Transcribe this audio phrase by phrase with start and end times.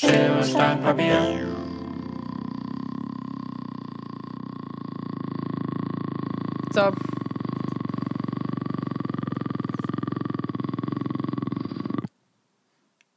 [0.00, 1.44] Schere, Stein, Papier.
[6.72, 6.92] So.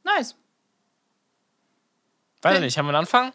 [0.02, 0.34] Nice.
[2.42, 3.32] Weiß nicht, haben wir einen Anfang?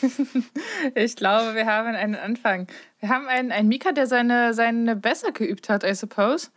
[0.94, 2.66] Ich glaube, wir haben einen Anfang.
[3.00, 6.48] Wir haben einen, einen Mika, der seine, seine besser geübt hat, I suppose.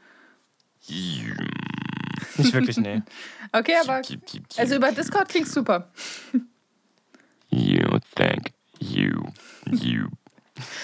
[2.40, 3.02] Nicht wirklich, nee.
[3.52, 4.02] Okay, aber
[4.58, 5.90] also über Discord klingt super.
[7.50, 9.24] You thank you.
[9.66, 10.08] You.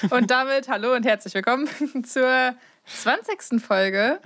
[0.10, 1.68] Und damit hallo und herzlich willkommen
[2.06, 2.56] zur
[2.86, 3.62] 20.
[3.62, 4.20] Folge.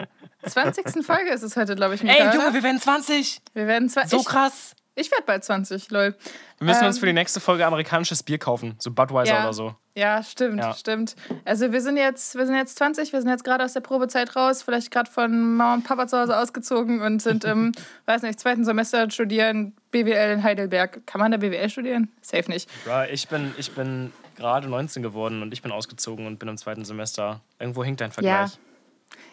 [0.46, 1.06] 20.
[1.06, 2.36] Folge ist es heute, glaube ich, Mika, Ey?
[2.36, 3.42] Junge, wir werden 20!
[3.54, 4.08] wir werden zwar.
[4.08, 4.74] So ich, krass!
[4.96, 6.16] ich werde bald 20, lol.
[6.60, 8.76] Wir müssen uns Ähm, für die nächste Folge amerikanisches Bier kaufen.
[8.80, 9.44] So Budweiser Ja.
[9.44, 9.76] oder so.
[10.00, 10.74] Ja, stimmt, Ja.
[10.74, 11.16] stimmt.
[11.44, 14.34] Also wir sind jetzt, wir sind jetzt 20, wir sind jetzt gerade aus der Probezeit
[14.36, 17.74] raus, vielleicht gerade von Mama und Papa zu Hause ausgezogen und sind im,
[18.06, 21.06] weiß nicht, zweiten Semester studieren BWL in Heidelberg.
[21.06, 22.10] Kann man da BWL studieren?
[22.22, 22.70] Safe nicht.
[22.86, 26.58] Ja, ich bin, ich bin gerade 19 geworden und ich bin ausgezogen und bin im
[26.58, 27.42] zweiten Semester.
[27.60, 28.58] Irgendwo hinkt dein Vergleich.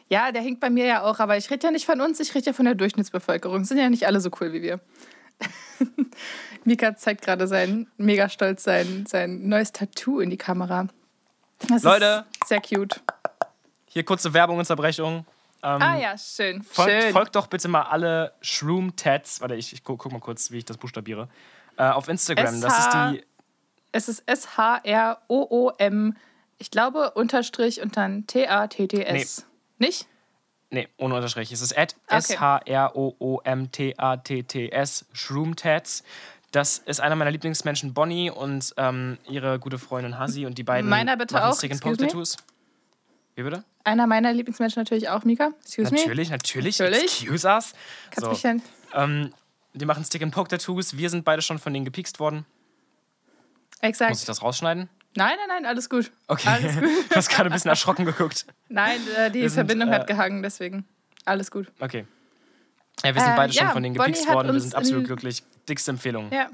[0.09, 2.35] Ja, der hinkt bei mir ja auch, aber ich rede ja nicht von uns, ich
[2.35, 3.65] rede ja von der Durchschnittsbevölkerung.
[3.65, 4.81] Sind ja nicht alle so cool wie wir.
[6.67, 10.89] Mika zeigt gerade sein, mega stolz sein, sein neues Tattoo in die Kamera.
[11.69, 12.27] Das Leute.
[12.43, 13.01] Ist sehr cute.
[13.87, 15.25] Hier kurze Werbungsunterbrechung.
[15.63, 16.63] Ähm, Ah ja, schön.
[16.63, 17.13] folgt, schön.
[17.13, 19.41] folgt doch bitte mal alle Shroom Tats.
[19.41, 21.29] Warte, ich, ich guck, guck mal kurz, wie ich das buchstabiere.
[21.79, 22.61] Äh, auf Instagram.
[22.61, 23.25] Das ist die.
[23.93, 26.17] Es ist S-H-R-O-O-M,
[26.59, 29.47] ich glaube, Unterstrich und dann T-A-T-T-S.
[29.79, 30.07] Nicht?
[30.71, 31.51] Nee, ohne Unterstrich.
[31.53, 32.17] Es ist at Okay.
[33.67, 36.03] S-H-R-O-O-M-T-A-T-T-S, Shroomtats.
[36.57, 40.47] Das ist einer meiner Lieblingsmenschen, Bonnie, und ähm, ihre gute Freundin Hasi.
[40.47, 41.83] Und die beiden Meiner bitte machen auch, Stick and?
[41.83, 42.39] Tattoos.
[43.35, 43.63] Wie bitte?
[43.85, 45.51] Einer meiner Lieblingsmenschen natürlich auch, Mika.
[45.63, 45.99] Excuse me.
[46.01, 46.79] Natürlich, natürlich.
[46.79, 47.03] Natürlich.
[47.03, 47.75] Excuse us.
[48.11, 48.63] Kannst So, mich
[48.95, 49.35] ähm,
[49.75, 50.97] die machen Stick and Poke Tattoos.
[50.97, 52.47] Wir sind beide schon von denen gepikst worden.
[53.83, 54.13] Exakt.
[54.13, 54.89] Muss ich das rausschneiden?
[55.15, 56.11] Nein, nein, nein, alles gut.
[56.27, 56.49] Okay.
[56.49, 56.85] Alles gut.
[57.11, 58.47] du hast gerade ein bisschen erschrocken geguckt.
[58.71, 60.87] Nein, äh, die Wir sind, Verbindung äh, hat gehangen, deswegen.
[61.27, 61.71] Alles gut.
[61.81, 62.07] Okay.
[63.05, 64.53] Ja, wir sind Äh, beide schon ja, von denen hat worden.
[64.53, 65.43] Wir sind absolut in- glücklich.
[65.69, 66.31] Dickste Empfehlung.
[66.33, 66.49] Ja.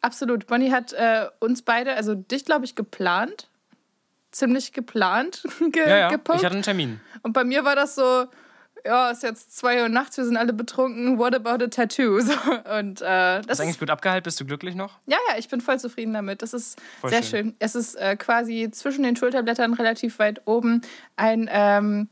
[0.00, 0.46] Absolut.
[0.46, 3.48] Bonnie hat äh, uns beide, also dich, glaube ich, geplant.
[4.30, 5.42] Ziemlich geplant
[5.72, 6.08] ge Ja, ja.
[6.10, 6.38] gepokt.
[6.38, 7.00] Ich hatte einen Termin.
[7.22, 8.26] Und bei mir war das so,
[8.84, 12.20] ja, ist jetzt zwei Uhr nachts, wir sind alle betrunken, what about a tattoo?
[12.20, 12.32] So,
[12.78, 14.24] und äh, das Ist eigentlich gut abgehalten?
[14.24, 14.98] Bist du glücklich noch?
[15.06, 16.42] ja, ja, ich bin voll zufrieden damit.
[16.42, 17.46] Das ist Voll sehr schön.
[17.46, 17.56] schön.
[17.58, 20.82] Es ist äh, quasi zwischen den Schulterblättern relativ weit oben
[21.16, 22.08] ein ähm,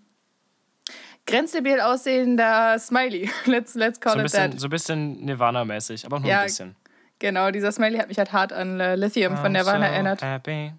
[1.26, 3.30] grenzdebil aussehender Smiley.
[3.46, 4.42] Let's, let's call So ein it that.
[4.50, 6.76] bisschen, so ein bisschen Nirvana-mäßig, aber auch nur Ja, ein bisschen.
[7.18, 10.22] Genau, dieser Smiley hat mich halt hart an äh, Lithium von Nirvana I'm so erinnert.
[10.22, 10.72] Happy.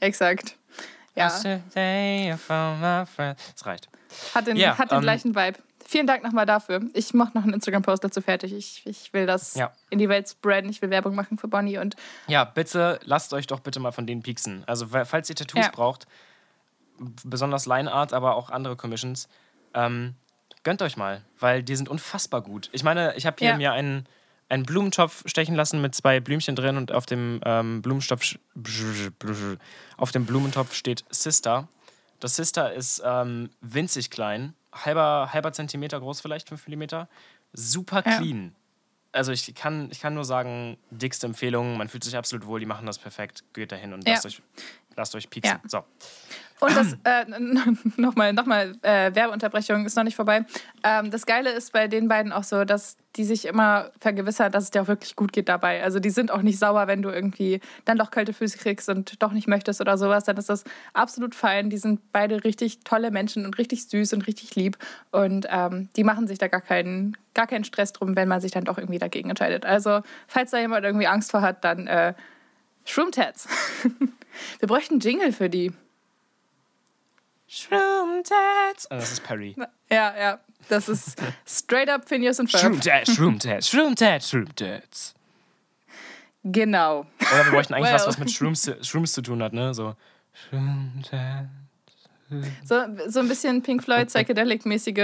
[0.00, 0.56] Exakt.
[1.14, 1.26] Ja.
[1.26, 1.44] Das
[3.66, 3.88] reicht.
[4.34, 5.58] hat den, Ja, hat den ähm, gleichen Vibe.
[5.86, 6.80] Vielen Dank nochmal dafür.
[6.94, 8.54] Ich mache noch einen Instagram-Post dazu fertig.
[8.54, 9.72] Ich, ich will das Ja.
[9.90, 10.70] in die Welt spreaden.
[10.70, 11.96] Ich will Werbung machen für Bonnie und
[12.28, 14.62] Ja, bitte lasst euch doch bitte mal von denen pieksen.
[14.66, 15.70] Also, fa- falls ihr Tattoos Ja.
[15.70, 16.06] braucht,
[17.24, 19.28] besonders Line Art, aber auch andere Commissions,
[19.74, 20.14] ähm,
[20.64, 22.68] gönnt euch mal, weil die sind unfassbar gut.
[22.72, 23.56] Ich meine, ich habe hier Ja.
[23.56, 24.06] mir einen,
[24.48, 28.38] einen Blumentopf stechen lassen mit zwei Blümchen drin und auf dem ähm, Blumenstoff
[29.96, 31.68] auf dem Blumentopf steht Sister.
[32.20, 37.08] Das Sister ist ähm, winzig klein, halber, halber Zentimeter groß vielleicht, 5 Millimeter.
[37.52, 38.16] Super Ja.
[38.18, 38.54] clean.
[39.14, 42.66] Also ich kann, ich kann nur sagen, dickste Empfehlung, man fühlt sich absolut wohl, die
[42.66, 43.44] machen das perfekt.
[43.52, 44.14] Geht dahin und Ja.
[44.14, 44.40] lasst, euch,
[44.96, 45.60] lasst euch pieksen.
[45.62, 45.68] Ja.
[45.68, 45.84] So.
[46.62, 47.24] Und das, äh,
[47.96, 50.44] nochmal, nochmal, äh, Werbeunterbrechung ist noch nicht vorbei.
[50.84, 54.64] Ähm, das Geile ist bei den beiden auch so, dass die sich immer vergewissern, dass
[54.64, 55.82] es dir auch wirklich gut geht dabei.
[55.82, 59.20] Also die sind auch nicht sauer, wenn du irgendwie dann doch kalte Füße kriegst und
[59.20, 60.22] doch nicht möchtest oder sowas.
[60.22, 60.62] Dann ist das
[60.94, 61.68] absolut fein.
[61.68, 64.78] Die sind beide richtig tolle Menschen und richtig süß und richtig lieb.
[65.10, 68.52] Und ähm, die machen sich da gar keinen, gar keinen Stress drum, wenn man sich
[68.52, 69.66] dann doch irgendwie dagegen entscheidet.
[69.66, 72.14] Also, falls da jemand irgendwie Angst vor hat, dann äh,
[72.84, 73.48] Shroomtats.
[74.58, 75.72] Wir bräuchten Jingle für die.
[77.48, 78.86] Shroomtats.
[78.90, 79.54] Oh, das ist Perry.
[79.90, 80.40] Ja, ja.
[80.68, 82.62] Das ist straight up Phineas und Ferb.
[82.62, 85.14] Shroomtats, Shroomtats, Shroomtats, Shroomtats.
[86.44, 87.00] Genau.
[87.20, 87.94] Oder wir bräuchten eigentlich Well.
[87.94, 89.74] was, was mit Shrooms, Shrooms zu tun hat, ne?
[89.74, 89.94] So.
[90.32, 91.48] Shroomtats.
[92.64, 94.96] So, so ein bisschen Pink Floyd Psychedelic-mäßige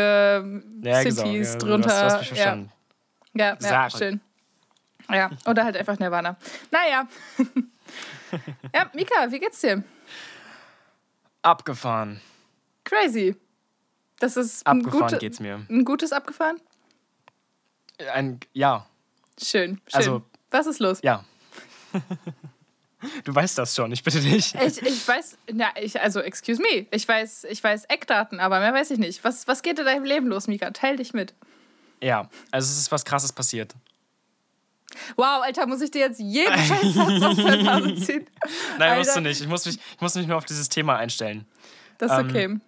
[0.82, 1.32] Ja, Cities genau.
[1.32, 1.88] Ja, du drunter.
[1.90, 2.72] hast, du hast mich ja, verstanden.
[3.34, 3.98] ja, ja, Sache.
[3.98, 4.20] schön.
[5.10, 6.36] Ja, oder halt einfach Nirvana.
[6.70, 7.08] Naja.
[8.74, 9.82] ja, Mika, wie geht's dir?
[11.42, 12.20] Abgefahren.
[12.84, 13.36] Crazy.
[14.18, 15.64] Das ist ein, Abgefahren gute, geht's mir.
[15.68, 16.60] ein gutes Abgefahren?
[18.12, 18.86] Ein, ja,
[19.40, 19.92] Schön, schön.
[19.92, 20.98] Also- Was ist los?
[21.02, 21.24] ja.
[23.24, 24.54] du weißt das schon, ich bitte dich.
[24.54, 28.74] Ich, ich weiß, na, ich, also, excuse me, ich weiß, ich weiß Eckdaten, aber mehr
[28.74, 29.22] weiß ich nicht.
[29.24, 30.70] Was, was geht in deinem Leben los, Mika?
[30.72, 31.34] Teil dich mit.
[32.02, 33.74] Ja, also es ist was Krasses passiert.
[35.16, 38.26] Wow, Alter, muss ich dir jetzt jeden Scheiß aus der Nase ziehen?
[38.78, 39.20] Nein, musst Alter.
[39.22, 39.40] du nicht.
[39.40, 41.46] Ich muss, mich, ich muss mich nur auf dieses Thema einstellen.
[41.98, 42.58] Das ist Ähm, okay.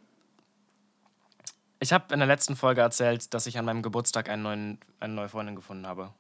[1.83, 5.15] Ich habe in der letzten Folge erzählt, dass ich an meinem Geburtstag einen neuen, eine
[5.15, 6.13] neue Freundin gefunden habe.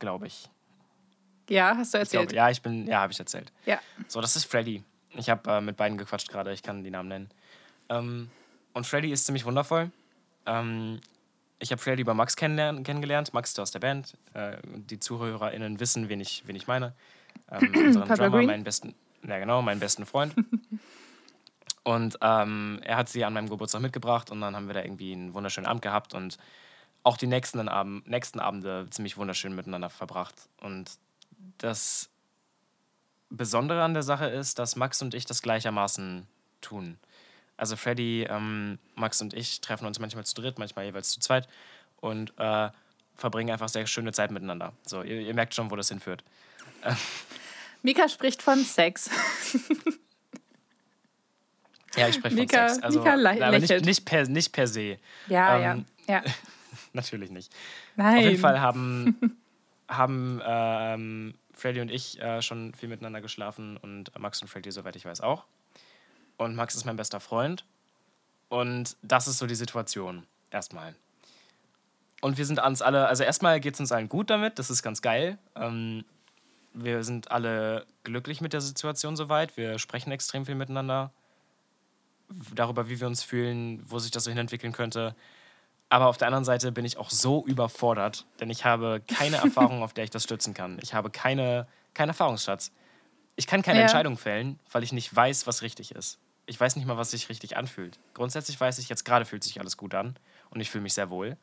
[0.00, 0.48] Glaube ich.
[1.48, 2.22] Ja, hast du ich erzählt.
[2.30, 3.52] glaube, ja, ich bin, ja, habe ich erzählt.
[3.66, 3.78] ja.
[4.08, 4.82] So, das ist Freddy.
[5.10, 7.30] Ich habe äh, mit beiden gequatscht gerade, ich kann die Namen nennen.
[7.90, 8.30] Ähm,
[8.72, 9.90] und Freddy ist ziemlich wundervoll.
[10.46, 11.00] Ähm,
[11.62, 13.32] ich habe Freddy bei Max kennengelernt.
[13.32, 14.18] Max ist aus der Band.
[14.34, 16.92] Äh, die ZuhörerInnen wissen, wen ich, wen ich meine.
[17.50, 18.46] Ähm, unseren Purple Drummer, Green?
[18.48, 18.94] meinen besten,
[19.26, 20.34] ja genau, meinen besten Freund.
[21.84, 25.12] und ähm, er hat sie an meinem Geburtstag mitgebracht und dann haben wir da irgendwie
[25.12, 26.36] einen wunderschönen Abend gehabt und
[27.04, 30.34] auch die nächsten, Abend, nächsten Abende ziemlich wunderschön miteinander verbracht.
[30.60, 30.90] Und
[31.58, 32.10] das
[33.30, 36.26] Besondere an der Sache ist, dass Max und ich das gleichermaßen
[36.60, 36.98] tun.
[37.62, 41.46] Also Freddy, ähm, Max und ich treffen uns manchmal zu dritt, manchmal jeweils zu zweit
[42.00, 42.70] und äh,
[43.14, 44.72] verbringen einfach sehr schöne Zeit miteinander.
[44.84, 46.24] So, ihr, ihr merkt schon, wo das hinführt.
[47.84, 49.10] Mika spricht von Sex.
[51.94, 52.82] Ja, ich spreche von Mika- Sex.
[52.82, 54.98] Also, Mika lä- aber nicht, nicht, per, nicht per se.
[55.28, 56.14] Ja, Ähm, ja.
[56.14, 56.22] ja.
[56.94, 57.52] Natürlich nicht.
[57.96, 58.16] Nein.
[58.18, 59.38] Auf jeden Fall haben,
[59.88, 64.96] haben ähm, Freddy und ich äh, schon viel miteinander geschlafen und Max und Freddy, soweit
[64.96, 65.44] ich weiß, auch.
[66.42, 67.64] Und Max ist mein bester Freund.
[68.48, 70.26] Und das ist so die Situation.
[70.50, 70.94] Erstmal.
[72.20, 74.82] Und wir sind uns alle, also erstmal geht es uns allen gut damit, das ist
[74.82, 75.38] ganz geil.
[75.56, 76.04] Ähm,
[76.72, 79.56] wir sind alle glücklich mit der Situation soweit.
[79.56, 81.10] Wir sprechen extrem viel miteinander
[82.54, 85.14] darüber, wie wir uns fühlen, wo sich das so hinentwickeln könnte.
[85.88, 89.82] Aber auf der anderen Seite bin ich auch so überfordert, denn ich habe keine Erfahrung,
[89.82, 90.78] auf der ich das stützen kann.
[90.82, 92.72] Ich habe keine, keinen Erfahrungsschatz.
[93.36, 93.82] Ich kann keine Ja.
[93.82, 96.18] Entscheidung fällen, weil ich nicht weiß, was richtig ist.
[96.46, 97.98] Ich weiß nicht mal, was sich richtig anfühlt.
[98.14, 100.16] Grundsätzlich weiß ich, jetzt gerade fühlt sich alles gut an
[100.50, 101.36] und ich fühle mich sehr wohl.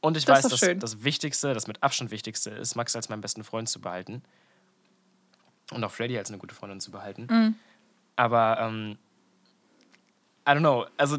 [0.00, 0.80] Und ich Das weiß, dass schön.
[0.80, 4.22] das Wichtigste, das mit Abstand Wichtigste ist, Max als meinen besten Freund zu behalten.
[5.72, 7.26] Und auch Freddy als eine gute Freundin zu behalten.
[7.30, 7.54] Mhm.
[8.16, 8.98] Aber, ähm,
[10.48, 11.18] I don't know, also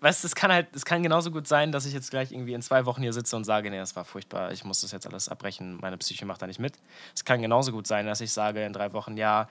[0.00, 2.52] weißt du, es kann halt, es kann genauso gut sein, dass ich jetzt gleich irgendwie
[2.52, 5.06] in zwei Wochen hier sitze und sage, nee, das war furchtbar, ich muss das jetzt
[5.06, 6.74] alles abbrechen, meine Psyche macht da nicht mit.
[7.14, 9.48] Es kann genauso gut sein, dass ich sage in drei Wochen, ja,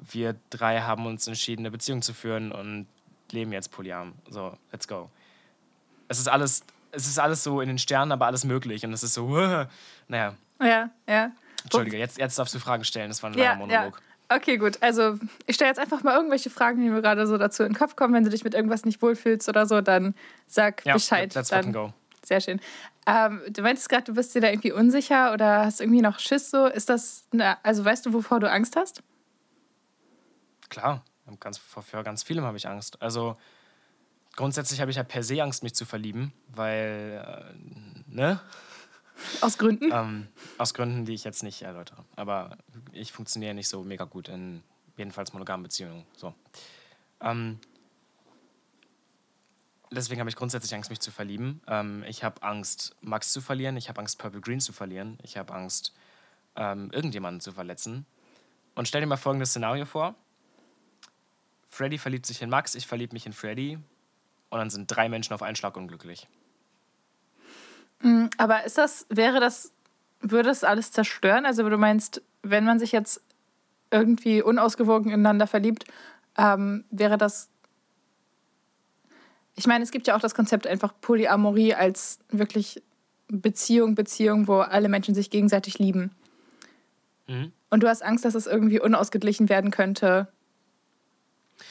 [0.00, 2.86] wir drei haben uns entschieden, eine Beziehung zu führen und
[3.32, 4.14] leben jetzt polyam.
[4.28, 5.10] So, let's go.
[6.08, 6.62] Es ist alles,
[6.92, 8.84] es ist alles so in den Sternen, aber alles möglich.
[8.84, 9.28] Und es ist so,
[10.08, 11.30] naja, Ja, ja.
[11.62, 13.78] Entschuldige, jetzt, jetzt darfst du Fragen stellen, das war ein Ja, langer ja.
[13.80, 14.02] Monolog.
[14.32, 14.78] Okay, gut.
[14.80, 17.78] Also ich stelle jetzt einfach mal irgendwelche Fragen, die mir gerade so dazu in den
[17.78, 18.14] Kopf kommen.
[18.14, 20.14] Wenn du dich mit irgendwas nicht wohlfühlst oder so, dann
[20.46, 21.34] sag Ja, Bescheid.
[21.34, 21.92] let's dann, fucking go.
[22.24, 22.60] Sehr schön.
[23.06, 26.50] Ähm, du meintest gerade, du bist dir da irgendwie unsicher oder hast irgendwie noch Schiss
[26.50, 26.66] so.
[26.66, 29.02] Ist das, eine, also weißt du, wovor du Angst hast?
[30.70, 31.04] Klar,
[31.38, 33.02] ganz, vor, ganz vielem habe ich Angst.
[33.02, 33.36] Also
[34.36, 38.40] grundsätzlich habe ich ja per se Angst, mich zu verlieben, weil, äh, ne?
[39.42, 39.90] Aus Gründen?
[39.92, 42.04] Ähm, aus Gründen, die ich jetzt nicht erläutere.
[42.16, 42.56] Aber
[42.92, 44.62] ich funktioniere nicht so mega gut in
[44.96, 46.06] jedenfalls monogamen Beziehungen.
[46.16, 46.34] So.
[47.20, 47.58] Ähm,
[49.90, 51.60] deswegen habe ich grundsätzlich Angst, mich zu verlieben.
[51.66, 53.76] Ähm, ich habe Angst, Max zu verlieren.
[53.76, 55.18] Ich habe Angst, Purple Green zu verlieren.
[55.22, 55.92] Ich habe Angst,
[56.56, 58.06] ähm, irgendjemanden zu verletzen.
[58.74, 60.14] Und stell dir mal folgendes Szenario vor.
[61.80, 63.78] Freddy verliebt sich in Max, ich verliebe mich in Freddy.
[64.50, 66.28] Und dann sind drei Menschen auf einen Schlag unglücklich.
[68.36, 69.72] Aber ist das, wäre das,
[70.20, 71.46] würde das alles zerstören?
[71.46, 73.22] Also du meinst, wenn man sich jetzt
[73.90, 75.86] irgendwie unausgewogen ineinander verliebt,
[76.36, 77.48] ähm, wäre das.
[79.56, 82.82] Ich meine, es gibt ja auch das Konzept einfach Polyamorie als wirklich
[83.28, 86.10] Beziehung, Beziehung, wo alle Menschen sich gegenseitig lieben.
[87.26, 87.52] Mhm.
[87.70, 90.28] Und du hast Angst, dass es irgendwie unausgeglichen werden könnte.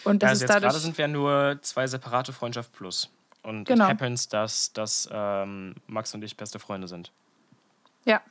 [0.04, 3.10] Und das also ist jetzt gerade sind wir nur zwei separate Freundschaft plus.
[3.44, 3.86] Und Genau.
[3.86, 7.12] it happens, dass, dass ähm, Max und ich beste Freunde sind.
[8.06, 8.22] Ja,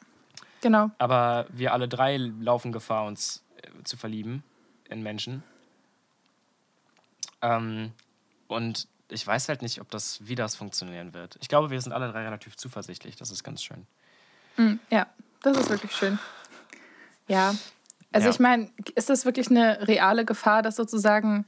[0.60, 0.90] genau.
[0.98, 4.42] Aber wir alle drei laufen Gefahr, uns äh, zu verlieben
[4.88, 5.42] in Menschen.
[7.42, 7.92] Ähm,
[8.48, 11.36] und ich weiß halt nicht, ob das, wie das funktionieren wird.
[11.40, 13.16] Ich glaube, wir sind alle drei relativ zuversichtlich.
[13.16, 13.86] Das ist ganz schön.
[14.56, 15.06] Mm, Ja,
[15.42, 16.18] das ist wirklich schön.
[17.28, 17.54] Ja.
[18.12, 18.30] Also Ja.
[18.30, 21.46] ich meine, ist das wirklich eine reale Gefahr, dass sozusagen,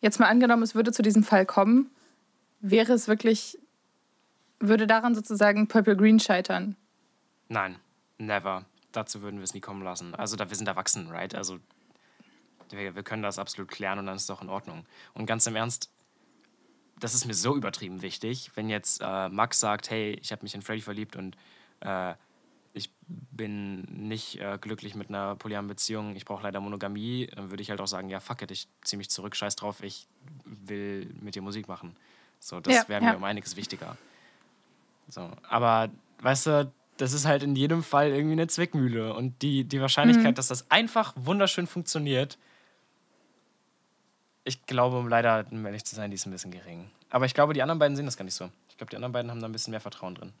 [0.00, 1.90] jetzt mal angenommen, es würde zu diesem Fall kommen,
[2.60, 3.58] wäre es wirklich,
[4.60, 6.76] würde daran sozusagen Purple Green scheitern?
[7.48, 7.76] Nein,
[8.18, 8.64] never.
[8.92, 10.14] Dazu würden wir es nie kommen lassen.
[10.14, 11.34] Also da, wir sind erwachsen, right?
[11.34, 11.58] Also
[12.70, 14.86] wir, wir können das absolut klären und dann ist es auch in Ordnung.
[15.12, 15.90] Und ganz im Ernst,
[17.00, 20.54] das ist mir so übertrieben wichtig, wenn jetzt äh, Max sagt, hey, ich habe mich
[20.54, 21.36] in Freddy verliebt und
[21.80, 22.14] äh,
[22.76, 27.62] ich bin nicht äh, glücklich mit einer polyamen Beziehung, ich brauche leider Monogamie, dann würde
[27.62, 30.06] ich halt auch sagen, ja, fuck it, ich ziehe mich zurück, scheiß drauf, ich
[30.44, 31.96] will mit dir Musik machen.
[32.40, 33.10] So, das Ja, wäre ja.
[33.12, 33.96] mir um einiges wichtiger.
[35.08, 35.88] So, aber
[36.20, 39.14] weißt du, das ist halt in jedem Fall irgendwie eine Zwickmühle.
[39.14, 40.34] Und die, die Wahrscheinlichkeit, Mhm.
[40.34, 42.38] dass das einfach wunderschön funktioniert,
[44.44, 46.90] ich glaube, um leider, um ehrlich zu sein, die ist ein bisschen gering.
[47.10, 48.50] Aber ich glaube, die anderen beiden sehen das gar nicht so.
[48.68, 50.32] Ich glaube, die anderen beiden haben da ein bisschen mehr Vertrauen drin.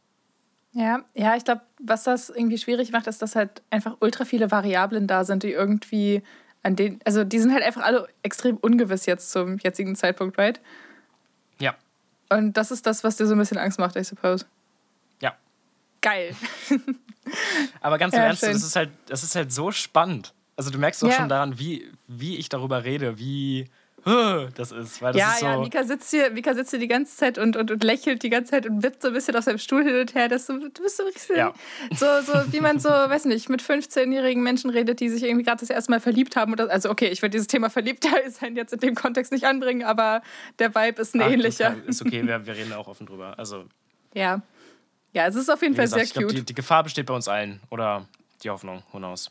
[0.74, 4.50] Ja, ja, ich glaube, was das irgendwie schwierig macht, ist, dass halt einfach ultra viele
[4.50, 6.22] Variablen da sind, die irgendwie
[6.64, 10.60] an denen, also die sind halt einfach alle extrem ungewiss jetzt zum jetzigen Zeitpunkt, right?
[11.60, 11.76] Ja,
[12.28, 14.46] Und das ist das, was dir so ein bisschen Angst macht, I suppose.
[15.20, 15.36] ja.
[16.00, 16.34] Geil.
[17.80, 18.52] Aber ganz im Ja, Ernst, schön.
[18.52, 20.34] das ist, halt, das ist halt so spannend.
[20.56, 21.14] Also du merkst doch Ja.
[21.16, 23.70] schon daran, wie, wie ich darüber rede, wie
[24.04, 25.00] das ist.
[25.00, 27.38] Weil das ja, ist so, ja, Mika sitzt hier, Mika sitzt hier die ganze Zeit
[27.38, 29.82] und, und, und lächelt die ganze Zeit und wippt so ein bisschen auf seinem Stuhl
[29.82, 30.28] hin und her.
[30.28, 31.54] Das so, du bist so richtig Ja.
[31.94, 35.60] so, so, wie man so, weiß nicht, mit 15-jährigen Menschen redet, die sich irgendwie gerade
[35.60, 36.52] das erste Mal verliebt haben.
[36.52, 39.84] Oder, also okay, ich würde dieses Thema verliebt sein jetzt in dem Kontext nicht anbringen,
[39.84, 40.22] aber
[40.58, 41.74] der Vibe ist ein Ach, ähnlicher.
[41.86, 43.38] Ist okay, wir, wir reden auch offen drüber.
[43.38, 43.64] Also,
[44.14, 44.42] Ja.
[45.12, 46.40] Ja, es ist auf jeden Fall gesagt, ich sehr glaube, cute.
[46.40, 47.60] die, die Gefahr besteht bei uns allen.
[47.70, 48.08] Oder
[48.42, 49.30] die Hoffnung, who knows.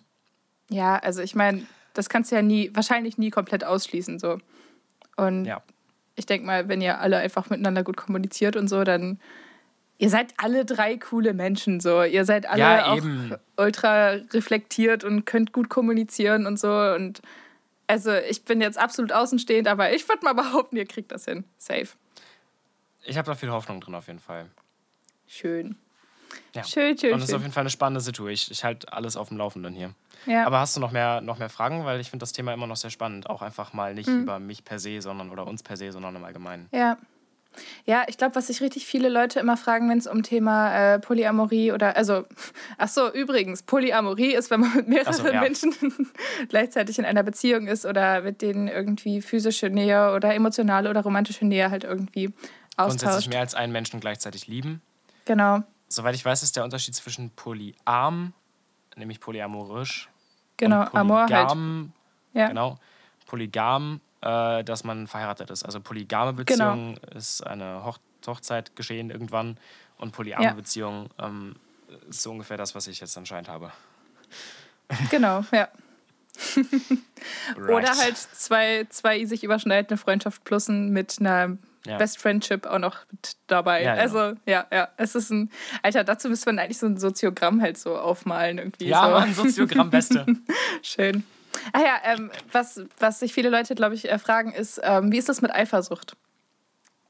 [0.70, 4.18] Ja, also ich meine, das kannst du ja nie, wahrscheinlich nie komplett ausschließen.
[4.18, 4.40] So.
[5.16, 5.62] Und Ja.
[6.16, 9.20] ich denke mal, wenn ihr alle einfach miteinander gut kommuniziert und so, dann
[10.00, 11.80] ihr seid alle drei coole Menschen.
[11.80, 12.04] So.
[12.04, 13.36] Ihr seid alle Ja, auch eben.
[13.58, 16.72] ultra reflektiert und könnt gut kommunizieren und so.
[16.74, 17.22] Und
[17.88, 21.44] also ich bin jetzt absolut außenstehend, aber ich würde mal behaupten, ihr kriegt das hin.
[21.58, 21.88] Safe.
[23.06, 24.50] Ich habe da viel Hoffnung drin auf jeden Fall.
[25.28, 25.76] Schön.
[26.56, 26.64] Ja.
[26.64, 28.30] Schön, schön, Und es ist auf jeden Fall eine spannende Situation.
[28.34, 29.92] Ich, ich halte alles auf dem Laufenden hier.
[30.26, 30.46] Ja.
[30.46, 31.86] Aber hast du noch mehr, noch mehr Fragen?
[31.86, 33.30] Weil ich finde das Thema immer noch sehr spannend.
[33.30, 34.22] Auch einfach mal nicht Mhm.
[34.24, 36.68] über mich per se, sondern oder uns per se, sondern im Allgemeinen.
[36.72, 36.98] Ja.
[37.86, 41.00] Ja, ich glaube, was sich richtig viele Leute immer fragen, wenn es um Thema äh,
[41.00, 42.26] Polyamorie oder, also,
[42.80, 45.40] ach so, übrigens, Polyamorie ist, wenn man mit mehreren so, ja.
[45.40, 45.72] Menschen
[46.50, 51.46] gleichzeitig in einer Beziehung ist oder mit denen irgendwie physische Nähe oder emotionale oder romantische
[51.46, 52.34] Nähe halt irgendwie
[52.76, 53.30] Grundsätzlich austauscht.
[53.30, 54.82] mehr als einen Menschen gleichzeitig lieben.
[55.26, 55.62] Genau,
[55.96, 58.34] Soweit ich weiß, ist der Unterschied zwischen polyarm,
[58.96, 60.10] nämlich polyamorisch,
[60.58, 61.30] genau, und Amor halt.
[61.30, 61.94] polygam,
[62.34, 62.48] Ja.
[62.48, 62.78] genau,
[63.28, 65.64] polygam, äh, dass man verheiratet ist.
[65.64, 69.58] Also polygame Beziehung ist eine Hoch Hochzeit geschehen irgendwann
[69.98, 70.54] und polyame Ja.
[70.54, 71.58] Beziehung ähm,
[72.10, 73.72] ist so ungefähr das, was ich jetzt anscheinend habe.
[75.12, 75.68] Genau, ja.
[77.58, 77.70] Right.
[77.70, 81.98] Oder halt zwei, zwei sich überschneidende Freundschaft plussen mit einer Ja.
[81.98, 83.84] Best Friendship auch noch mit dabei.
[83.84, 84.04] Ja, genau.
[84.04, 84.90] Also, ja, ja.
[84.98, 85.52] Es ist ein.
[85.82, 88.88] Alter, dazu müsste man eigentlich so ein Soziogramm halt so aufmalen irgendwie.
[88.88, 89.12] Ja, so.
[89.12, 90.26] Mann, Soziogramm Beste.
[90.82, 91.24] Schön.
[91.72, 95.18] Ah ja, ähm, was, was sich viele Leute, glaube ich, äh, fragen, ist, ähm, wie
[95.18, 96.16] ist das mit Eifersucht?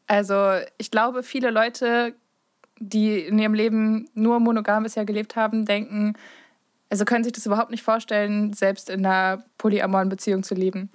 [0.07, 2.13] Also, ich glaube, viele Leute,
[2.79, 6.15] die in ihrem Leben nur monogam bisher gelebt haben, denken,
[6.89, 10.91] also können sich das überhaupt nicht vorstellen, selbst in einer polyamoren Beziehung zu leben.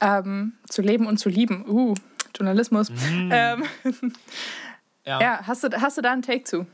[0.00, 1.64] Ähm, zu leben und zu lieben.
[1.68, 1.94] Uh,
[2.36, 2.90] Journalismus.
[2.90, 3.64] Ähm,
[5.04, 5.20] Ja.
[5.20, 6.64] ja, hast du, hast du da einen Take zu?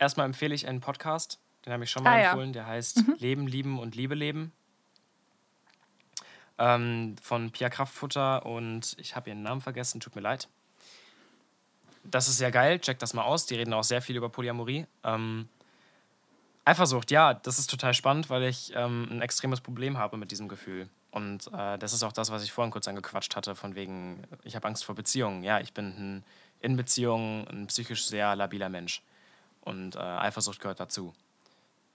[0.00, 2.30] Erstmal empfehle ich einen Podcast, den habe ich schon mal Ah, ja.
[2.30, 4.50] empfohlen, der heißt Leben, Lieben und Liebe leben.
[6.58, 10.48] Ähm, von Pia Kraftfutter und ich habe ihren Namen vergessen, tut mir leid.
[12.02, 13.46] Das ist sehr geil, checkt das mal aus.
[13.46, 14.86] Die reden auch sehr viel über Polyamorie.
[15.04, 15.48] Ähm,
[16.64, 20.48] Eifersucht, ja, das ist total spannend, weil ich ähm, ein extremes Problem habe mit diesem
[20.48, 20.88] Gefühl.
[21.10, 24.54] Und äh, das ist auch das, was ich vorhin kurz angequatscht hatte, von wegen, ich
[24.54, 25.42] habe Angst vor Beziehungen.
[25.42, 26.24] Ja, ich bin ein,
[26.60, 29.02] in Beziehungen ein psychisch sehr labiler Mensch.
[29.62, 31.14] Und äh, Eifersucht gehört dazu.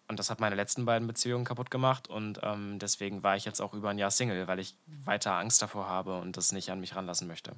[0.08, 2.10] Und das hat meine letzten beiden Beziehungen kaputt gemacht.
[2.10, 4.76] Und ähm, deswegen war ich jetzt auch über ein Jahr Single, weil ich
[5.06, 7.56] weiter Angst davor habe und das nicht an mich ranlassen möchte.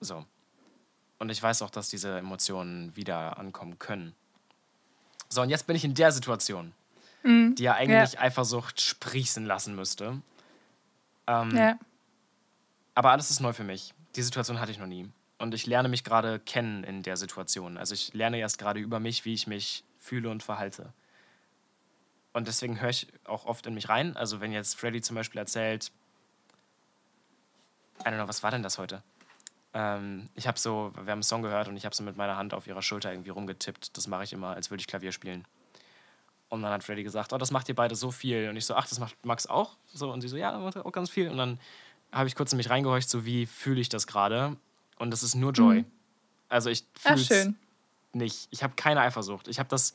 [0.00, 0.26] So.
[1.18, 4.14] Und ich weiß auch, dass diese Emotionen wieder ankommen können.
[5.28, 6.74] So, und jetzt bin ich in der Situation,
[7.24, 10.20] die ja eigentlich Eifersucht sprießen lassen müsste.
[11.26, 11.78] Ähm, Ja.
[12.94, 13.94] aber alles ist neu für mich.
[14.16, 15.08] Die Situation hatte ich noch nie.
[15.38, 17.76] Und ich lerne mich gerade kennen in der Situation.
[17.78, 20.92] Also ich lerne erst gerade über mich, wie ich mich fühle und verhalte.
[22.32, 24.16] Und deswegen höre ich auch oft in mich rein.
[24.16, 25.90] Also wenn jetzt Freddy zum Beispiel erzählt,
[28.00, 29.02] I don't know, was war denn das heute?
[29.74, 32.36] Ähm, ich habe so, wir haben einen Song gehört und ich habe so mit meiner
[32.36, 33.96] Hand auf ihrer Schulter irgendwie rumgetippt.
[33.96, 35.44] Das mache ich immer, als würde ich Klavier spielen.
[36.52, 38.50] Und dann hat Freddy gesagt, oh, das macht ihr beide so viel.
[38.50, 39.78] Und ich so, ach, das macht Max auch?
[39.94, 41.30] So, und sie so, ja, das macht auch ganz viel.
[41.30, 41.58] Und dann
[42.12, 44.58] habe ich kurz in mich reingehorcht, so wie fühle ich das gerade?
[44.98, 45.86] Und das ist nur Joy.
[46.50, 47.56] Also ich fühle schön.
[48.12, 48.48] nicht.
[48.50, 49.48] Ich habe keine Eifersucht.
[49.48, 49.94] Ich habe das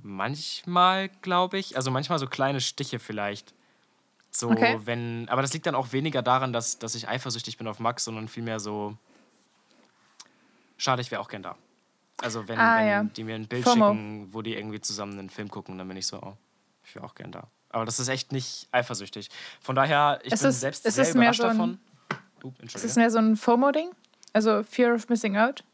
[0.00, 3.52] manchmal, glaube ich, also manchmal so kleine Stiche vielleicht.
[4.30, 4.78] So, Okay.
[4.84, 8.04] wenn, aber das liegt dann auch weniger daran, dass, dass ich eifersüchtig bin auf Max,
[8.04, 8.96] sondern vielmehr so,
[10.76, 11.56] schade, ich wäre auch gern da.
[12.22, 13.04] Also wenn, Ah, wenn ja.
[13.04, 13.90] die mir ein Bild FOMO.
[13.92, 16.36] schicken, wo die irgendwie zusammen einen Film gucken, dann bin ich so, oh,
[16.84, 17.48] ich wäre auch gern da.
[17.70, 19.28] Aber das ist echt nicht eifersüchtig.
[19.60, 21.78] Von daher, ich Ist bin es- selbst ist sehr es mehr überrascht so ein- davon.
[22.44, 23.90] Uh, Ist es mehr so ein FOMO-Ding?
[24.32, 25.64] Also Fear of Missing Out?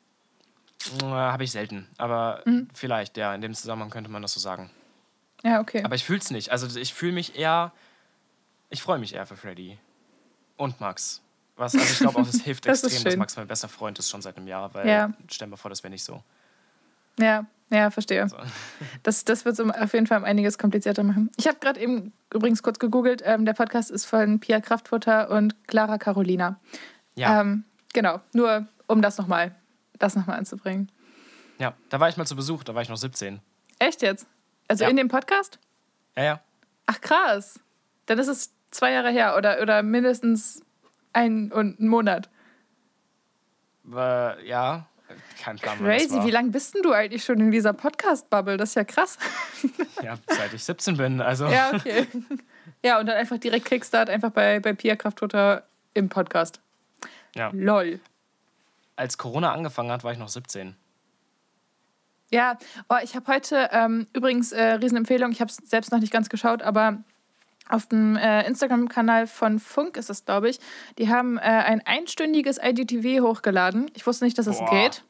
[1.01, 1.87] Äh, Habe ich selten.
[1.99, 2.69] Aber Mhm.
[2.75, 4.71] vielleicht, ja, in dem Zusammenhang könnte man das so sagen.
[5.45, 5.85] Ja, okay.
[5.85, 6.51] Aber ich fühle es nicht.
[6.51, 7.73] Also ich fühle mich eher.
[8.71, 9.79] Ich freue mich eher für Freddy.
[10.57, 11.21] Und Max.
[11.63, 13.17] Was, also ich glaube auch, es hilft Das extrem, dass.
[13.17, 15.13] Max mein bester Freund ist schon seit einem Jahr, weil Ja.
[15.31, 16.23] stell mal vor, das wäre nicht so.
[17.19, 18.29] Ja, ja, verstehe.
[18.29, 18.37] So.
[19.03, 21.31] Das, das wird es um- auf jeden Fall um einiges komplizierter machen.
[21.37, 23.23] Ich habe gerade eben übrigens kurz gegoogelt.
[23.25, 26.59] Ähm, der Podcast ist von Pia Kraftfutter und Clara Carolina.
[27.15, 29.55] Ja, Ähm, genau, nur um das nochmal
[29.99, 30.91] das noch mal anzubringen.
[31.59, 33.41] ja, da war ich mal zu Besuch, da war ich noch 17.
[33.79, 34.27] Echt jetzt?
[34.69, 34.91] Also Ja.
[34.91, 35.59] in dem Podcast?
[36.17, 36.41] Ja, ja.
[36.87, 37.61] Ach krass.
[38.07, 40.63] Dann ist es zwei Jahre her oder, oder mindestens
[41.13, 42.29] ein und einen Monat.
[43.93, 44.87] Äh, ja,
[45.41, 45.79] kein Plan.
[45.79, 46.23] Crazy.
[46.25, 48.57] Wie lange bist denn du eigentlich schon in dieser Podcast-Bubble?
[48.57, 49.19] Das ist ja krass.
[50.03, 51.21] Ja, seit ich 17 bin.
[51.21, 52.09] Also, Ja, okay.
[52.85, 55.63] ja, und dann einfach direkt Kickstart, einfach bei, bei Pia Kraftfutter
[55.95, 56.61] im Podcast.
[57.37, 57.51] ja.
[57.53, 58.01] Lol.
[58.97, 60.75] als Corona angefangen hat, war ich noch 17.
[62.33, 66.13] Ja, oh, ich habe heute ähm, übrigens äh, Riesenempfehlung, ich habe es selbst noch nicht
[66.13, 67.05] ganz geschaut, aber
[67.69, 70.59] auf dem äh, Instagram-Kanal von Funk ist es, glaube ich,
[70.99, 73.91] die haben äh, ein einstündiges IGTV hochgeladen.
[73.95, 74.71] Ich wusste nicht, dass es Boah.
[74.71, 75.05] geht.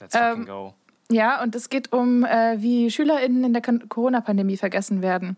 [0.00, 0.74] Let's fucking Ähm, go.
[1.10, 5.36] Ja, und es geht um, äh, wie SchülerInnen in der Corona-Pandemie vergessen werden.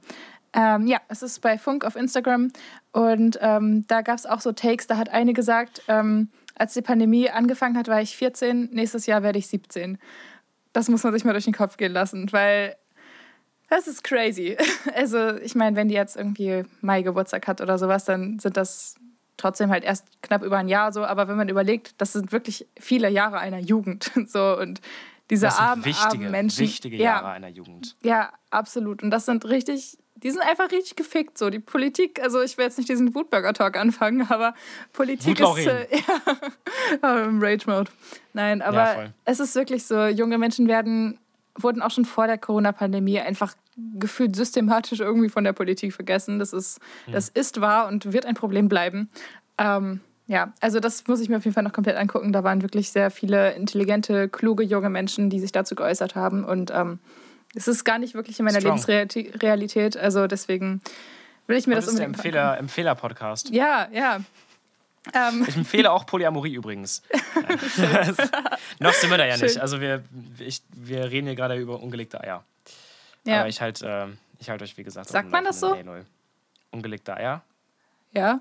[0.53, 2.51] Ähm, ja, es ist bei Funk auf Instagram
[2.93, 4.87] und ähm, da gab es auch so Takes.
[4.87, 9.23] Da hat eine gesagt, ähm, als die Pandemie angefangen hat, war ich 14, nächstes Jahr
[9.23, 9.99] werde ich 17.
[10.73, 12.77] Das muss man sich mal durch den Kopf gehen lassen, weil
[13.69, 14.57] das ist crazy.
[14.95, 18.95] Also, ich meine, wenn die jetzt irgendwie Mai Geburtstag hat oder sowas, dann sind das
[19.37, 21.05] trotzdem halt erst knapp über ein Jahr so.
[21.05, 24.11] Aber wenn man überlegt, das sind wirklich viele Jahre einer Jugend.
[24.29, 24.81] So, und
[25.31, 26.61] diese Das sind armen, wichtige, armen Menschen.
[26.61, 27.97] wichtige ja, Jahre einer Jugend.
[28.03, 29.03] ja, absolut.
[29.03, 31.37] Und das sind richtig, die sind einfach richtig gefickt.
[31.37, 34.55] So, die Politik, also ich will jetzt nicht diesen Wutburger-Talk anfangen, aber
[34.93, 35.67] Politik ist.
[35.67, 35.87] Äh,
[37.03, 37.91] ja, im Rage-Mode.
[38.33, 39.15] Nein, Ja, aber voll.
[39.25, 41.19] es ist wirklich so, junge Menschen werden,
[41.59, 43.55] wurden auch schon vor der Corona-Pandemie einfach
[43.99, 46.39] gefühlt systematisch irgendwie von der Politik vergessen.
[46.39, 47.13] Das ist, Hm.
[47.13, 49.11] das ist wahr und wird ein Problem bleiben.
[49.59, 52.33] Ähm, ja, also das muss ich mir auf jeden Fall noch komplett angucken.
[52.33, 56.45] Da waren wirklich sehr viele intelligente, kluge junge Menschen, die sich dazu geäußert haben.
[56.45, 56.99] Und ähm,
[57.55, 58.79] es ist gar nicht wirklich in meiner Strong.
[58.87, 59.97] Lebensrealität.
[59.97, 60.81] Also deswegen
[61.47, 63.51] will ich mir Das das ist der unbedingt Empfehler, Empfehler-Podcast.
[63.51, 64.19] Ja, ja.
[65.15, 67.03] Ähm, Ich empfehle auch Polyamorie übrigens.
[68.79, 69.53] Noch sind wir da ja nicht.
[69.53, 69.61] Schön.
[69.63, 70.03] Also wir,
[70.39, 72.45] ich, wir reden hier gerade über ungelegte Eier.
[73.25, 73.41] ja.
[73.41, 75.95] Aber ich halte ich halt euch, wie gesagt, Sagt man das Laufenden.
[75.95, 76.03] Hey.
[76.71, 77.43] Ungelegte Eier,
[78.13, 78.41] ja.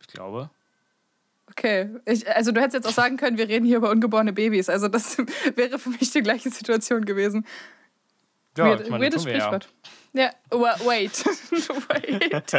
[0.00, 0.50] ich glaube.
[1.50, 1.88] Okay.
[2.04, 4.68] Ich, also du hättest jetzt auch sagen können, wir reden hier über ungeborene Babys.
[4.68, 5.18] Also das
[5.56, 7.46] wäre für mich die gleiche Situation gewesen.
[8.56, 9.58] Ja, Weird, ich meine, weirdes wir ja.
[10.12, 11.24] Ja, wa- wait.
[11.90, 12.50] wait.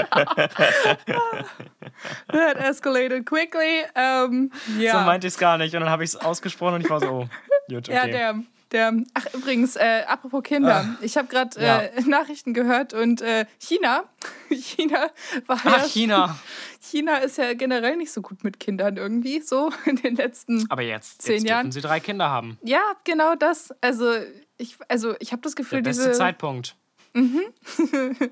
[2.31, 3.83] That escalated quickly.
[3.95, 4.99] Ähm, ja.
[4.99, 5.73] So meinte ich es gar nicht.
[5.75, 7.27] Und dann habe ich es ausgesprochen und ich war so, oh,
[7.67, 7.93] gut, okay.
[7.93, 8.35] Ja, der,
[8.71, 8.93] der.
[9.15, 10.95] Ach, übrigens, äh, apropos Kinder.
[11.01, 11.81] Ich habe gerade Ja.
[11.81, 14.03] äh, Nachrichten gehört und äh, China,
[14.49, 15.09] China
[15.47, 16.39] war ja, Ach, China.
[16.79, 20.69] China ist ja generell nicht so gut mit Kindern irgendwie, so in den letzten.
[20.69, 21.63] Aber jetzt, Zehn jetzt Jahren.
[21.65, 22.57] dürfen sie drei Kinder haben.
[22.63, 23.73] Ja, genau das.
[23.81, 24.13] Also
[24.57, 26.17] ich, also ich habe das Der Gefühl, beste diese.
[26.17, 26.75] Zeitpunkt.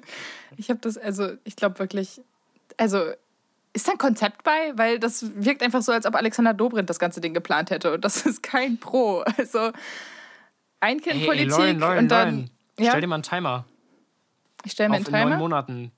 [0.57, 2.21] Ich habe das, also ich glaube wirklich,
[2.77, 2.99] also
[3.73, 4.73] ist da ein Konzept bei?
[4.75, 8.03] Weil das wirkt einfach so, als ob Alexander Dobrindt das ganze Ding geplant hätte und
[8.03, 9.23] das ist kein Pro.
[9.37, 9.71] Also
[10.79, 12.29] ein Kind Hey, ey, Politik Lauren, Lauren, und dann.
[12.35, 12.49] Lauren.
[12.79, 13.65] Ja, Stell dir mal einen Timer.
[14.63, 15.37] ich stelle mir einen in neun Timer.
[15.37, 15.91] Monaten.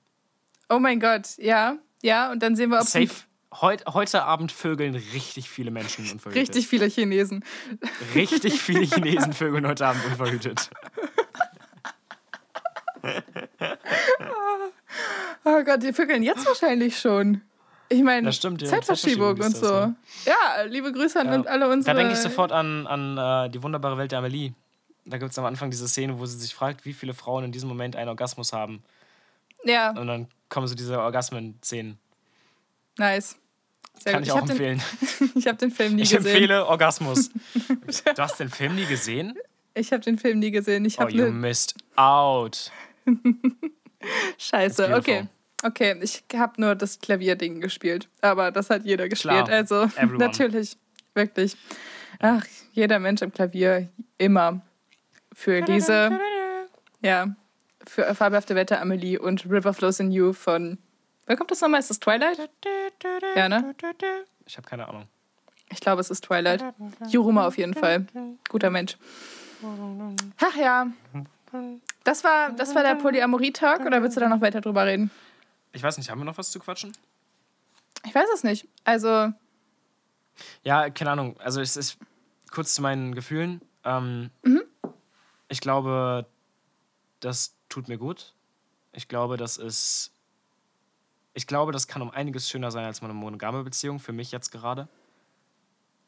[0.68, 3.08] Oh mein Gott, ja, ja, und dann sehen wir, ob Safe.
[3.60, 6.40] Heut, heute Abend vögeln richtig viele Menschen unverhütet.
[6.40, 7.44] richtig viele Chinesen.
[8.14, 10.70] Richtig viele Chinesen vögeln heute Abend unverhütet.
[15.44, 17.40] Oh Gott, die vögeln jetzt wahrscheinlich schon.
[17.88, 18.68] Ich meine, stimmt, ja.
[18.68, 19.66] Zeitverschiebung und so.
[19.68, 19.90] das,
[20.26, 21.50] Ja, liebe Grüße an Ja.
[21.50, 21.94] alle unsere.
[21.96, 24.52] Da denke ich sofort an, an äh, die wunderbare Welt der Amelie.
[25.06, 27.52] Da gibt es am Anfang diese Szene, wo sie sich fragt, wie viele Frauen in
[27.52, 28.82] diesem Moment einen Orgasmus haben.
[29.64, 31.98] Ja, Und dann kommen so diese Orgasmen-Szenen.
[32.98, 33.36] nice.
[34.02, 34.28] Sehr Kann gut.
[34.28, 34.82] ich auch hab den, empfehlen.
[35.34, 36.26] ich habe den Film nie Ich gesehen.
[36.30, 37.30] empfehle Orgasmus.
[38.14, 39.34] Du hast den Film nie gesehen?
[39.74, 40.84] Ich habe den Film nie gesehen.
[40.84, 42.70] Ich Oh, you eine missed out.
[44.38, 44.94] Scheiße.
[44.96, 45.26] Okay.
[45.62, 49.44] Okay, ich habe nur das Klavierding gespielt, aber das hat jeder gespielt.
[49.44, 50.18] Klar, Also everyone.
[50.18, 50.76] natürlich,
[51.14, 51.54] wirklich.
[52.18, 54.62] Ach, jeder Mensch am Klavier immer
[55.34, 56.18] für diese,
[57.02, 57.34] ja,
[57.86, 60.78] für fabelhafte Wette Amelie und River Flows in You von,
[61.26, 61.80] wer kommt das nochmal?
[61.80, 62.50] Ist das Twilight?
[63.36, 63.74] Ja, ne?
[64.46, 65.08] Ich habe keine Ahnung.
[65.72, 66.64] Ich glaube, es ist Twilight.
[67.08, 68.06] Juruma auf jeden Fall.
[68.48, 68.96] Guter Mensch.
[70.40, 70.86] Ach ja.
[72.10, 75.12] Das war, das war der Polyamorie-Talk oder willst du da noch weiter drüber reden?
[75.70, 76.92] Ich weiß nicht, haben wir noch was zu quatschen?
[78.04, 78.66] Ich weiß es nicht.
[78.82, 79.32] Also,
[80.64, 81.38] Ja, keine Ahnung.
[81.38, 81.98] Also es ist
[82.50, 83.60] kurz zu meinen Gefühlen.
[83.84, 84.30] Ähm,
[85.46, 86.26] Ich glaube,
[87.20, 88.34] das tut mir gut.
[88.90, 90.10] Ich glaube, das ist.
[91.32, 94.50] Ich glaube, das kann um einiges schöner sein als meine monogame Beziehung, für mich jetzt
[94.50, 94.88] gerade.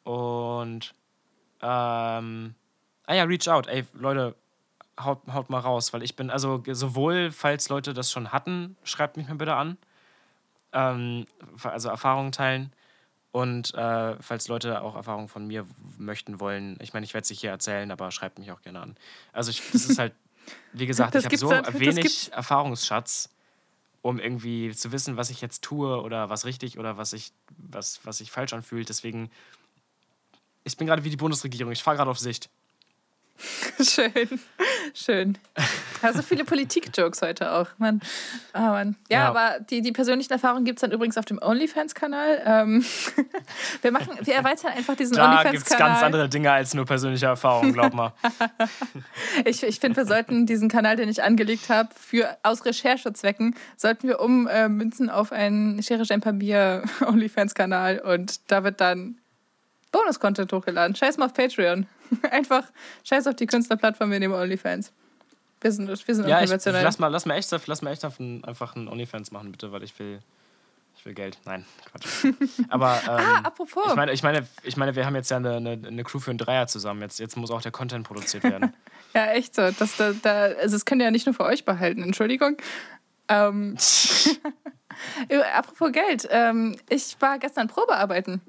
[0.02, 0.94] Und.
[1.60, 2.56] Ähm,
[3.06, 3.68] ah ja, reach out.
[3.68, 4.34] Ey, Leute,
[5.04, 9.16] haut, haut mal raus, weil ich bin, also sowohl, falls Leute das schon hatten, schreibt
[9.16, 9.76] mich mal bitte an.
[10.72, 11.26] Ähm,
[11.62, 12.72] also Erfahrungen teilen.
[13.30, 15.66] Und äh, falls Leute auch Erfahrungen von mir
[15.98, 18.96] möchten wollen, ich meine, ich werde es hier erzählen, aber schreibt mich auch gerne an.
[19.32, 20.12] Also ich, das ist halt,
[20.74, 23.30] wie gesagt, Das ich habe so halt- wenig Erfahrungsschatz,
[24.02, 28.00] um irgendwie zu wissen, was ich jetzt tue oder was richtig oder was ich, was,
[28.04, 28.88] was sich falsch anfühlt.
[28.90, 29.30] Deswegen,
[30.64, 32.50] ich bin gerade wie die Bundesregierung, ich fahre gerade auf Sicht.
[33.82, 34.40] Schön.
[34.94, 35.38] Schön.
[36.02, 37.68] Ja, so viele Politik-Jokes heute auch.
[37.78, 38.00] Mann.
[38.54, 38.96] Oh, Mann.
[39.08, 39.28] Ja, Ja.
[39.30, 42.42] aber die, die persönlichen Erfahrungen gibt es dann übrigens auf dem OnlyFans-Kanal.
[42.44, 42.84] Ähm,
[43.82, 46.04] wir, machen, wir erweitern einfach diesen Da gibt es ganz OnlyFans-Kanal.
[46.04, 48.12] andere Dinge als nur persönliche Erfahrungen, glaub mal.
[49.44, 54.08] Ich, ich finde, wir sollten diesen Kanal, den ich angelegt habe, für aus Recherchezwecken, sollten
[54.08, 59.18] wir ummünzen auf einen Schere Papier OnlyFans-Kanal und da wird dann
[59.90, 60.94] Bonus-Content hochgeladen.
[60.96, 61.86] Scheiß mal auf Patreon.
[62.30, 62.70] Einfach
[63.04, 64.92] scheiß auf die Künstlerplattform, wir nehmen OnlyFans.
[65.60, 66.82] Wir sind, wir sind Ja, ich, unkonventionell.
[66.82, 69.96] lass mal, lass mal echt, lass mal echt einfach einen OnlyFans machen, bitte, weil ich
[69.98, 70.18] will,
[70.96, 71.38] ich will Geld.
[71.44, 72.26] Nein, Quatsch.
[72.68, 73.84] Aber ähm, ah, apropos.
[73.86, 76.30] ich meine, ich meine, ich meine, wir haben jetzt ja eine, eine, eine Crew für
[76.30, 77.00] einen Dreier zusammen.
[77.02, 78.72] Jetzt, jetzt muss auch der Content produziert werden.
[79.14, 79.70] Ja, echt so.
[79.70, 82.56] Das, da, da, also das könnt ihr ja nicht nur für euch behalten, Entschuldigung.
[83.28, 83.76] Ähm,
[85.28, 88.40] äh, apropos Geld, ähm, ich war gestern Probearbeiten.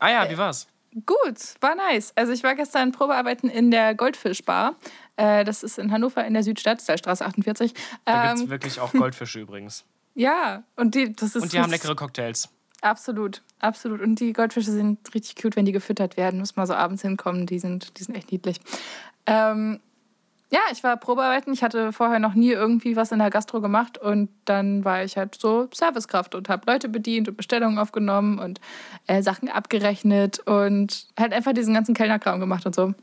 [0.00, 0.66] ah ja, wie war's?
[1.06, 2.12] Gut, war nice.
[2.16, 4.74] Also ich war gestern Probearbeiten in der Goldfischbar.
[5.16, 7.74] Äh, das ist in Hannover in der Südstadt, Straße 48.
[8.04, 9.84] Da Ähm, wirklich auch Goldfische übrigens.
[10.14, 12.48] ja, und die, das ist Und die haben leckere Cocktails.
[12.80, 14.00] Absolut, absolut.
[14.00, 16.40] Und die Goldfische sind richtig cute, wenn die gefüttert werden.
[16.40, 17.46] Muss mal so abends hinkommen.
[17.46, 18.58] Die sind, die sind echt niedlich.
[19.26, 19.80] Ähm,
[20.50, 21.52] ja, ich war Probearbeiten.
[21.52, 23.98] Ich hatte vorher noch nie irgendwie was in der Gastro gemacht.
[23.98, 28.60] Und dann war ich halt so Servicekraft und habe Leute bedient und Bestellungen aufgenommen und
[29.06, 32.94] äh, Sachen abgerechnet und halt einfach diesen ganzen Kellnerkram gemacht und so.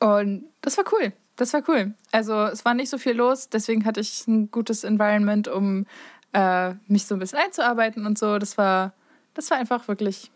[0.00, 1.12] Und das war cool.
[1.36, 1.94] Das war cool.
[2.12, 5.84] Also es war nicht so viel los, deswegen hatte ich ein gutes Environment, um
[6.32, 8.38] äh, mich so ein bisschen einzuarbeiten und so.
[8.38, 8.94] Das war,
[9.34, 10.30] das war einfach wirklich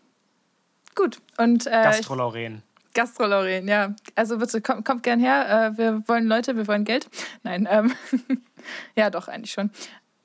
[0.93, 1.19] gut.
[1.65, 2.13] Äh, Gastro
[2.91, 2.93] Lauren.
[2.93, 3.95] Gastro Lauren, ja.
[4.15, 5.73] Also bitte kommt, kommt gern her.
[5.73, 7.09] Äh, wir wollen Leute, wir wollen Geld.
[7.43, 7.93] Nein, ähm,
[8.95, 9.71] ja doch eigentlich schon.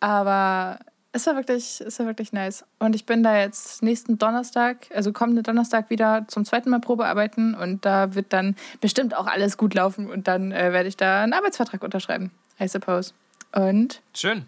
[0.01, 0.79] Aber
[1.13, 2.65] es war wirklich, es war wirklich nice.
[2.79, 7.55] Und ich bin da jetzt nächsten Donnerstag, also kommenden Donnerstag wieder zum zweiten Mal Probearbeiten
[7.55, 11.23] und da wird dann bestimmt auch alles gut laufen und dann äh, werde ich da
[11.23, 13.15] einen Arbeitsvertrag unterschreiben, I suppose.
[13.55, 14.45] Und Schön.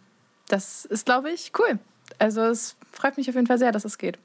[0.49, 1.79] das ist, glaube ich, cool.
[2.19, 4.19] Also es freut mich auf jeden Fall sehr, dass es geht.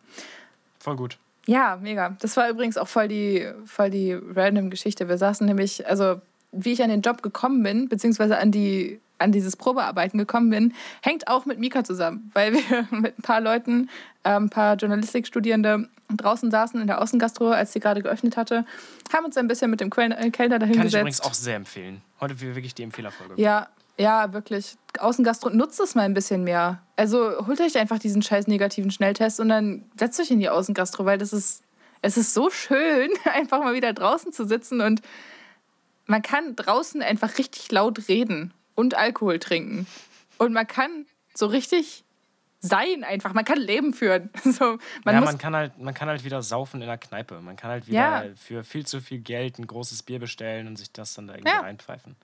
[0.80, 1.18] Voll gut.
[1.46, 2.16] Ja, mega.
[2.22, 5.10] Das war übrigens auch voll die, voll die random Geschichte.
[5.10, 9.32] Wir saßen nämlich, also wie ich an den Job gekommen bin, beziehungsweise an, die, an
[9.32, 13.90] dieses Probearbeiten gekommen bin, hängt auch mit Mika zusammen, weil wir mit ein paar Leuten,
[14.24, 18.66] äh, ein paar Journalistikstudierende draußen saßen in der Außengastro, als sie gerade geöffnet hatte,
[19.12, 20.94] haben uns ein bisschen mit dem Kellner dahin Kann ich gesetzt.
[20.96, 22.02] übrigens auch sehr empfehlen.
[22.22, 23.42] Heute wir wirklich die Empfehlerfolge.
[23.42, 24.76] Ja, ja, wirklich.
[25.00, 26.82] Außengastro, nutzt es mal ein bisschen mehr.
[26.96, 31.06] Also holt euch einfach diesen scheiß negativen Schnelltest und dann setzt euch in die Außengastro,
[31.06, 31.64] weil das ist,
[32.02, 35.02] es ist so schön, einfach mal wieder draußen zu sitzen und
[36.06, 39.88] man kann draußen einfach richtig laut reden und Alkohol trinken.
[40.38, 42.04] Und man kann so richtig
[42.60, 43.34] sein einfach.
[43.34, 44.30] Man kann Leben führen.
[44.44, 47.40] So, man ja, man kann, halt, man kann halt wieder saufen in der Kneipe.
[47.42, 48.32] Man kann halt wieder Ja.
[48.36, 51.52] für viel zu viel Geld ein großes Bier bestellen und sich das dann da irgendwie
[51.54, 51.62] Ja.
[51.62, 52.16] reinpfeifen.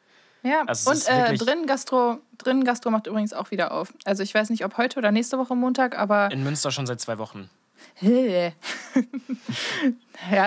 [0.43, 3.93] Ja, Also und äh, drin, Gastro, drin Gastro macht übrigens auch wieder auf.
[4.05, 7.01] Also ich weiß nicht, ob heute oder nächste Woche Montag, aber In Münster schon seit
[7.01, 7.49] zwei Wochen.
[8.01, 8.51] ja,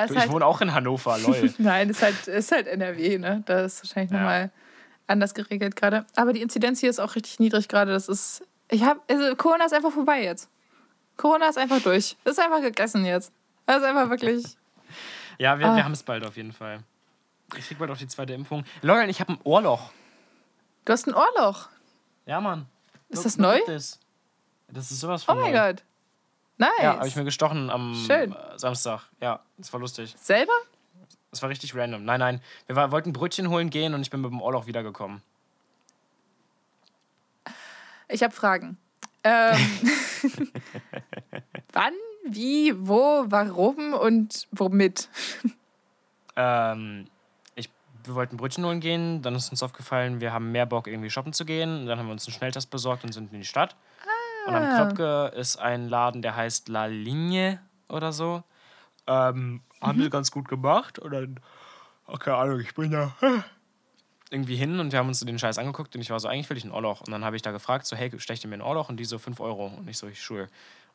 [0.07, 1.53] Du, ich halt, wohne auch in Hannover, lol.
[1.59, 3.43] nein, ist halt, ist halt NRW, ne?
[3.47, 4.19] Da ist wahrscheinlich Ja.
[4.19, 4.51] nochmal
[5.07, 6.07] anders geregelt gerade.
[6.17, 7.93] Aber die Inzidenz hier ist auch richtig niedrig gerade.
[7.93, 10.49] Das ist, ich habe, also Corona ist einfach vorbei jetzt.
[11.17, 12.17] Corona ist einfach durch.
[12.25, 13.33] Ist einfach gegessen jetzt.
[13.67, 14.45] Das ist einfach wirklich.
[15.39, 15.77] Ja, wir, Ah.
[15.77, 16.81] wir haben es bald auf jeden Fall.
[17.57, 18.65] Ich krieg bald auch die zweite Impfung.
[18.81, 19.91] Lauren, ich habe ein Ohrloch.
[20.85, 21.69] Du hast ein Ohrloch.
[22.27, 22.67] Ja, Mann.
[23.09, 23.59] Ist das neu?
[23.67, 23.99] this.
[24.69, 25.59] Das ist sowas Oh von mein neu.
[25.73, 25.83] Gott.
[26.59, 26.71] Nice.
[26.81, 28.33] Ja, habe ich mir gestochen am Schön.
[28.33, 29.03] äh, Samstag.
[29.21, 30.15] Ja, das war lustig.
[30.19, 30.53] Selber?
[31.31, 32.05] Das war richtig random.
[32.05, 32.41] Nein, nein.
[32.67, 35.23] Wir war, wollten Brötchen holen gehen und ich bin mit dem Ohrloch wiedergekommen.
[38.09, 38.79] Ich habe Fragen.
[39.25, 39.57] Ähm,
[41.73, 45.09] wann, wie, wo, warum und womit?
[46.37, 47.07] Ähm,
[48.05, 51.33] wir wollten Brötchen holen gehen, dann ist uns aufgefallen, wir haben mehr Bock, irgendwie shoppen
[51.33, 51.81] zu gehen.
[51.81, 53.77] Und dann haben wir uns einen Schnelltest besorgt und sind in die Stadt.
[54.47, 58.43] Und am Kröpke ist ein Laden, der heißt La Ligne oder so.
[59.07, 60.99] Ähm, haben wir ganz gut gemacht.
[60.99, 61.41] Und dann
[62.07, 63.15] okay, Ahnung, ich bin da.
[64.31, 66.57] Irgendwie hin und wir haben uns den Scheiß angeguckt und ich war so, eigentlich will
[66.57, 67.03] ich ein Ohrloch.
[67.03, 68.89] Und dann habe ich da gefragt, so, hey, stech dir mir ein Ohrloch?
[68.89, 69.67] Und die so, 5 Euro.
[69.67, 70.45] Und ich so, ich sure.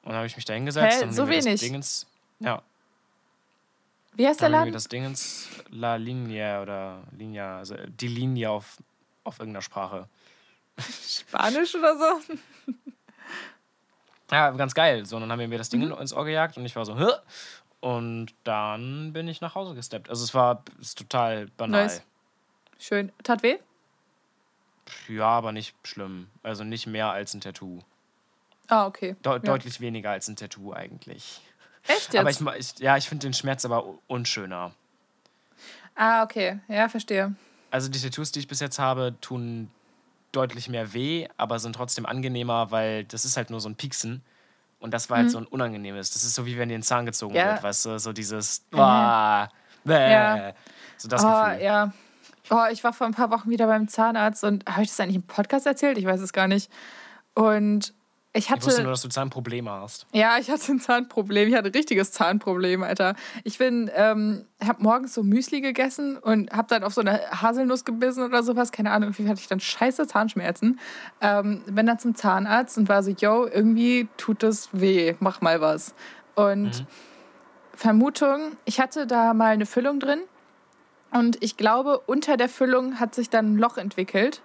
[0.01, 1.01] Und dann habe ich mich da hingesetzt.
[1.01, 1.59] Hä, und so wenig?
[1.59, 2.07] Dingens,
[2.39, 2.61] ja,
[4.17, 4.73] Wie heißt der Laden?
[4.73, 8.77] das Dingens La Linie oder Linia, also die Linie auf,
[9.23, 10.10] auf irgendeiner Sprache.
[10.80, 12.34] Spanisch oder so?
[14.30, 15.06] Ja, ganz geil.
[15.06, 15.93] So, und dann haben wir mir das Ding Mhm.
[15.93, 17.08] ins Ohr gejagt und ich war so, Hä?
[17.80, 20.10] und dann bin ich nach Hause gesteppt.
[20.10, 21.84] Also es war ist total banal.
[21.84, 22.01] Nice.
[22.77, 23.13] Schön.
[23.23, 23.58] Tat weh?
[25.08, 26.30] Ja, aber nicht schlimm.
[26.43, 27.80] Also nicht mehr als ein Tattoo.
[28.67, 29.15] Ah, okay.
[29.21, 29.39] Deu ja.
[29.39, 31.39] Deutlich weniger als ein Tattoo eigentlich.
[31.88, 32.38] Echt Aber jetzt?
[32.39, 34.71] ich, ma- ich, ja, ich finde den Schmerz aber unschöner.
[35.95, 36.60] ah, okay.
[36.67, 37.34] Ja, verstehe.
[37.71, 39.69] Also die Tattoos, die ich bis jetzt habe, tun
[40.32, 44.21] deutlich mehr weh, aber sind trotzdem angenehmer, weil das ist halt nur so ein Pieksen.
[44.80, 46.12] Und das war halt so ein unangenehmes.
[46.12, 47.39] Das ist so wie wenn dir ein Zahn gezogen Mhm.
[47.39, 47.52] Ja.
[47.54, 49.47] wird, weißt du, so dieses ah,
[49.84, 50.54] bäh, Ja.
[50.97, 51.63] so das oh, Gefühl.
[51.63, 51.93] ja.
[52.50, 55.15] Oh, ich war vor ein paar Wochen wieder beim Zahnarzt und habe ich das eigentlich
[55.15, 55.97] im Podcast erzählt?
[55.97, 56.71] Ich weiß es gar nicht.
[57.34, 57.93] Und
[58.33, 58.83] ich Ich wusste hatte.
[58.83, 60.05] nur, dass du Zahnprobleme hast.
[60.13, 61.49] Ja, ich hatte ein Zahnproblem.
[61.49, 63.15] Ich hatte ein richtiges Zahnproblem, Alter.
[63.43, 67.83] Ich bin, ähm, habe morgens so Müsli gegessen und habe dann auf so eine Haselnuss
[67.83, 68.71] gebissen oder sowas.
[68.71, 70.79] Keine Ahnung, irgendwie hatte ich dann scheiße Zahnschmerzen.
[71.21, 75.59] Ähm, bin dann zum Zahnarzt und war so, yo, irgendwie tut das weh, mach mal
[75.61, 75.95] was.
[76.35, 76.85] Und
[77.73, 80.19] Vermutung, ich hatte da mal eine Füllung drin
[81.11, 84.41] und ich glaube, unter der Füllung hat sich dann ein Loch entwickelt.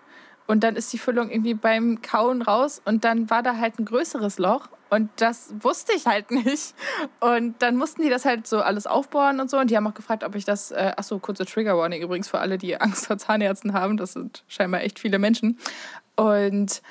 [0.47, 3.85] Und dann ist die Füllung irgendwie beim Kauen raus und dann war da halt ein
[3.85, 6.75] größeres Loch und das wusste ich halt nicht.
[7.21, 9.59] Und dann mussten die das halt so alles aufbohren und so.
[9.59, 12.41] Und die haben auch gefragt, ob ich das, äh, achso, kurze Trigger Warning übrigens für
[12.41, 13.97] alle, die Angst vor Zahnärzten haben.
[13.97, 15.59] Das sind scheinbar echt viele Menschen.
[16.15, 16.83] Und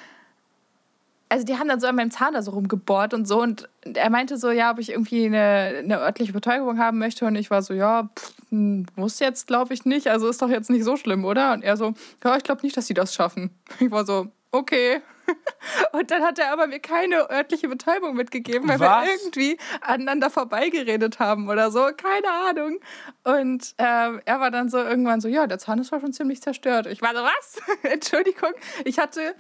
[1.31, 4.09] also die haben dann so an meinem Zahn da so rumgebohrt und so und er
[4.09, 7.61] meinte so, ja, ob ich irgendwie eine, eine örtliche Betäubung haben möchte und ich war
[7.61, 10.97] so, ja, pff, hm, muss jetzt glaube ich nicht, also ist doch jetzt nicht so
[10.97, 11.53] schlimm, oder?
[11.53, 11.93] Und er so,
[12.25, 13.49] ja, ich glaube nicht, dass sie das schaffen.
[13.79, 15.01] Ich war so, okay.
[15.93, 19.05] Und dann hat er aber mir keine örtliche Betäubung mitgegeben, weil Was?
[19.05, 22.79] wir irgendwie aneinander vorbeigeredet haben oder so, keine Ahnung.
[23.23, 26.87] Und ähm, er war dann so irgendwann so, ja, der Zahn ist schon ziemlich zerstört.
[26.87, 27.61] Ich war so, was?
[27.83, 28.51] Entschuldigung,
[28.83, 29.35] ich hatte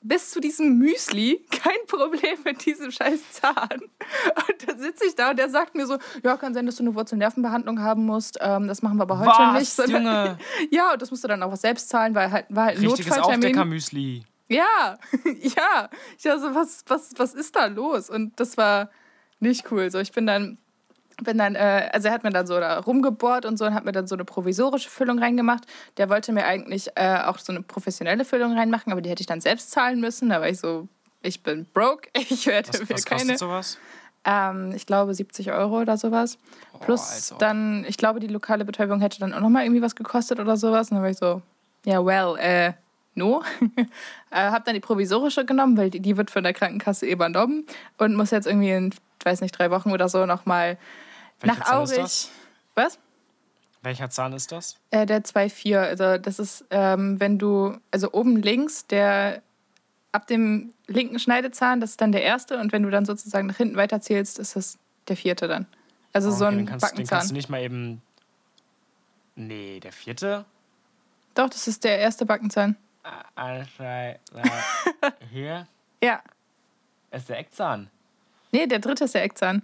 [0.00, 3.80] bis zu diesem Müsli kein Problem mit diesem scheiß Zahn.
[3.80, 6.84] Und dann sitze ich da und der sagt mir so, ja, kann sein, dass du
[6.84, 8.38] eine Wurzelnervenbehandlung haben musst.
[8.40, 9.72] Ähm, das machen wir aber heute Was, nicht.
[9.72, 10.38] sondern- Junge?
[10.70, 13.06] Ja, und das musst du dann auch selbst zahlen, weil halt war halt ein Richtiges
[13.08, 13.46] Notfalltermin.
[13.46, 14.22] Aufdeckermüsli.
[14.48, 14.98] Ja,
[15.40, 15.90] ja.
[16.18, 18.08] Ich war so, was, was, was ist da los?
[18.08, 18.90] Und das war
[19.40, 19.90] nicht cool.
[19.90, 20.58] So, ich bin dann,
[21.24, 23.84] bin dann, äh, also er hat mir dann so da rumgebohrt und so und hat
[23.84, 25.64] mir dann so eine provisorische Füllung reingemacht.
[25.96, 29.26] Der wollte mir eigentlich äh, auch so eine professionelle Füllung reinmachen, aber die hätte ich
[29.26, 30.28] dann selbst zahlen müssen.
[30.28, 30.88] Da war ich so,
[31.22, 33.20] ich bin broke, ich werde Was, mir was keine.
[33.20, 33.78] kostet sowas?
[34.24, 36.38] Ähm, ich glaube 70 Euro oder sowas.
[36.80, 37.38] Plus als ob.
[37.38, 40.90] dann, ich glaube, die lokale Betäubung hätte dann auch nochmal irgendwie was gekostet oder sowas.
[40.90, 41.42] Und dann war ich so,
[41.84, 42.72] ja, well, äh,
[43.14, 43.42] no.
[44.30, 48.14] äh, hab dann die provisorische genommen, weil die, die wird von der Krankenkasse übernommen und
[48.16, 50.78] muss jetzt irgendwie in, weiß nicht, drei Wochen oder so nochmal
[51.40, 52.28] Welcher nach Aurich.
[52.74, 52.98] Was?
[53.82, 54.76] Welcher Zahn ist das?
[54.90, 55.78] Äh, der 2,4.
[55.78, 59.42] Also das ist, ähm, wenn du, also oben links, der
[60.12, 62.58] ab dem linken Schneidezahn, das ist dann der erste.
[62.58, 65.66] Und wenn du dann sozusagen nach hinten weiterzählst, ist das der vierte dann.
[66.12, 67.34] Also Oh, so okay, ein den kannst, den kannst du Backenzahn.
[67.36, 68.02] nicht mal eben.
[69.36, 70.44] Nee, der vierte?
[71.34, 72.74] Doch, das ist der erste Backenzahn.
[75.30, 75.66] Hier
[76.02, 76.20] Ja.
[77.12, 77.88] ist der Eckzahn.
[78.52, 79.62] Nee, der dritte ist der Eckzahn.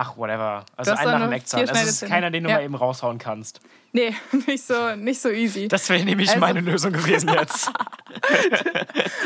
[0.00, 0.64] Ach, whatever.
[0.76, 1.62] Also doch nach dem Eckzahn.
[1.62, 2.56] es ist keiner, den du Ja.
[2.58, 3.60] mal eben raushauen kannst.
[3.92, 4.14] Nee,
[4.46, 5.66] nicht so, nicht so easy.
[5.66, 7.68] Das wäre nämlich Also- meine Lösung gewesen jetzt.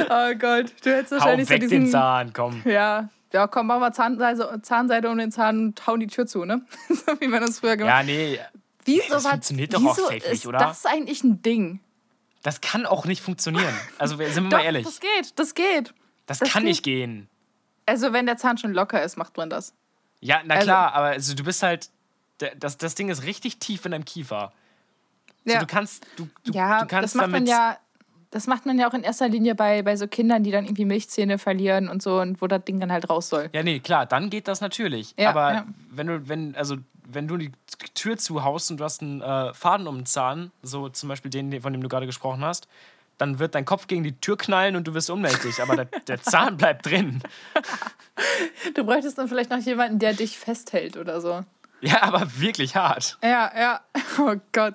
[0.09, 1.85] oh Gott, du hättest Hau wahrscheinlich weg so diesen...
[1.85, 2.63] den Zahn, komm.
[2.65, 6.45] Ja, ja, komm, machen wir Zahnseide, Zahnseide um den Zahn und hauen die Tür zu,
[6.45, 6.63] ne?
[6.89, 8.07] so wie man das früher gemacht hat.
[8.07, 8.39] Ja, nee,
[8.85, 10.59] Wieso das funktioniert doch auch safe nicht, ist oder?
[10.59, 11.81] das eigentlich ein Ding?
[12.43, 13.73] das kann auch nicht funktionieren.
[13.99, 14.85] Also wir- sind wir Doch, mal ehrlich.
[14.85, 15.95] das geht, das geht.
[16.27, 16.71] Das, das kann geht.
[16.71, 17.29] nicht gehen.
[17.87, 19.75] Also wenn der Zahn schon locker ist, macht man das.
[20.23, 21.91] Ja, na Also- klar, aber also, du bist halt.
[22.59, 24.53] Das, das Ding ist richtig tief in deinem Kiefer.
[25.45, 25.61] So, Ja.
[25.61, 26.05] du kannst.
[26.17, 27.41] Du, du, Ja, du kannst das macht damit.
[27.43, 27.77] man ja.
[28.31, 30.87] Das macht man ja auch in erster Linie bei, bei so Kindern, die dann irgendwie
[30.87, 33.51] Milchzähne verlieren und so und wo das Ding dann halt raus soll.
[33.53, 35.15] Ja, nee, klar, dann geht das natürlich.
[35.19, 35.67] Ja, aber ja.
[35.91, 37.53] wenn du, wenn, also wenn du die
[37.93, 41.61] Tür zuhaust und du hast einen äh, Faden um den Zahn, so zum Beispiel den,
[41.61, 42.69] von dem du gerade gesprochen hast,
[43.19, 45.61] dann wird dein Kopf gegen die Tür knallen und du wirst ohnmächtig.
[45.63, 47.23] Aber der, der Zahn bleibt drin.
[48.75, 51.45] Du bräuchtest dann vielleicht noch jemanden, der dich festhält oder so.
[51.81, 53.19] Ja, aber wirklich hart.
[53.23, 53.81] Ja, ja.
[54.19, 54.75] Oh Gott.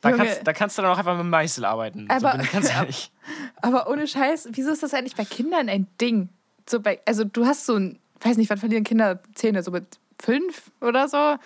[0.00, 2.08] Da kannst, da kannst du dann auch einfach mit dem Meißel arbeiten.
[2.18, 3.12] so Aber- ich ganz ehrlich.
[3.60, 6.30] aber ohne Scheiß, wieso ist das eigentlich bei Kindern ein Ding?
[6.68, 9.62] So bei, also du hast so ein, weiß nicht, wann verlieren Kinder Zähne?
[9.62, 11.36] So mit fünf oder so?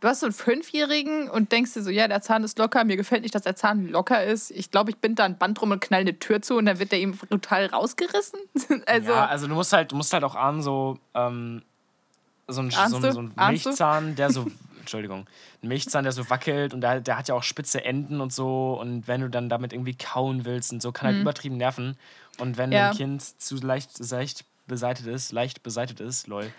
[0.00, 2.96] Du hast so einen Fünfjährigen und denkst dir so, ja, der Zahn ist locker, mir
[2.96, 4.50] gefällt nicht, dass der Zahn locker ist.
[4.50, 6.78] Ich glaube, ich bin da ein Band drum und knall eine Tür zu und dann
[6.78, 8.38] wird der ihm brutal rausgerissen.
[8.86, 11.62] also, ja, also du musst halt, du musst halt auch ahnen, so, ähm,
[12.46, 13.32] so ein, so so ein?
[13.36, 14.46] Milchzahn, der so,
[14.80, 15.26] Entschuldigung,
[15.62, 18.78] ein Milchzahn, der so wackelt und der, der hat ja auch spitze Enden und so
[18.80, 21.96] und wenn du dann damit irgendwie kauen willst und so, kann halt übertrieben nerven.
[22.38, 22.76] Und wenn Mhm.
[22.76, 22.90] Ja.
[22.90, 26.50] ein Kind zu leicht, leicht beseitet ist, leicht beseitet ist, lol,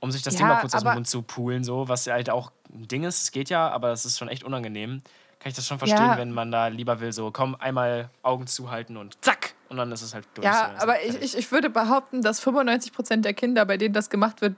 [0.00, 2.52] um sich das Ja, mal kurz aus dem Mund zu poolen, so, was halt auch
[2.72, 5.02] ein Ding ist, es geht ja, aber es ist schon echt unangenehm.
[5.38, 6.18] Kann ich das schon verstehen, Ja.
[6.18, 10.02] wenn man da lieber will, so komm, einmal Augen zuhalten und zack, und dann ist
[10.02, 10.44] es halt durch.
[10.44, 14.10] ja, so, aber ich, ich, ich würde behaupten, dass 95% der Kinder, bei denen das
[14.10, 14.54] gemacht wird,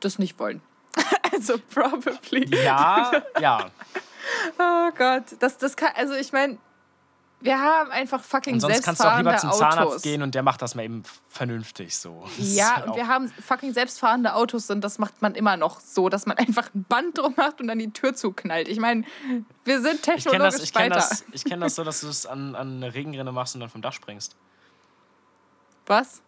[0.00, 0.62] das nicht wollen.
[1.34, 2.46] also probably.
[2.64, 3.70] Ja, ja.
[4.58, 6.56] Oh Gott, das, das kann, also ich meine,
[7.42, 9.58] wir haben einfach fucking Und sonst kannst du auch lieber zum Autos.
[9.58, 12.24] Zahnarzt gehen und der macht das mal eben vernünftig so.
[12.38, 16.08] Ja, halt und wir haben fucking selbstfahrende Autos und das macht man immer noch so,
[16.08, 18.68] dass man einfach ein Band drum macht und dann die Tür zuknallt.
[18.68, 19.04] Ich meine,
[19.64, 20.94] wir sind ich kenne technologisch das, ich kenn weiter.
[20.94, 23.70] das, ich kenn das so, dass du es an, an eine Regenrinne machst und dann
[23.70, 24.36] vom Dach springst.
[25.86, 26.22] Was?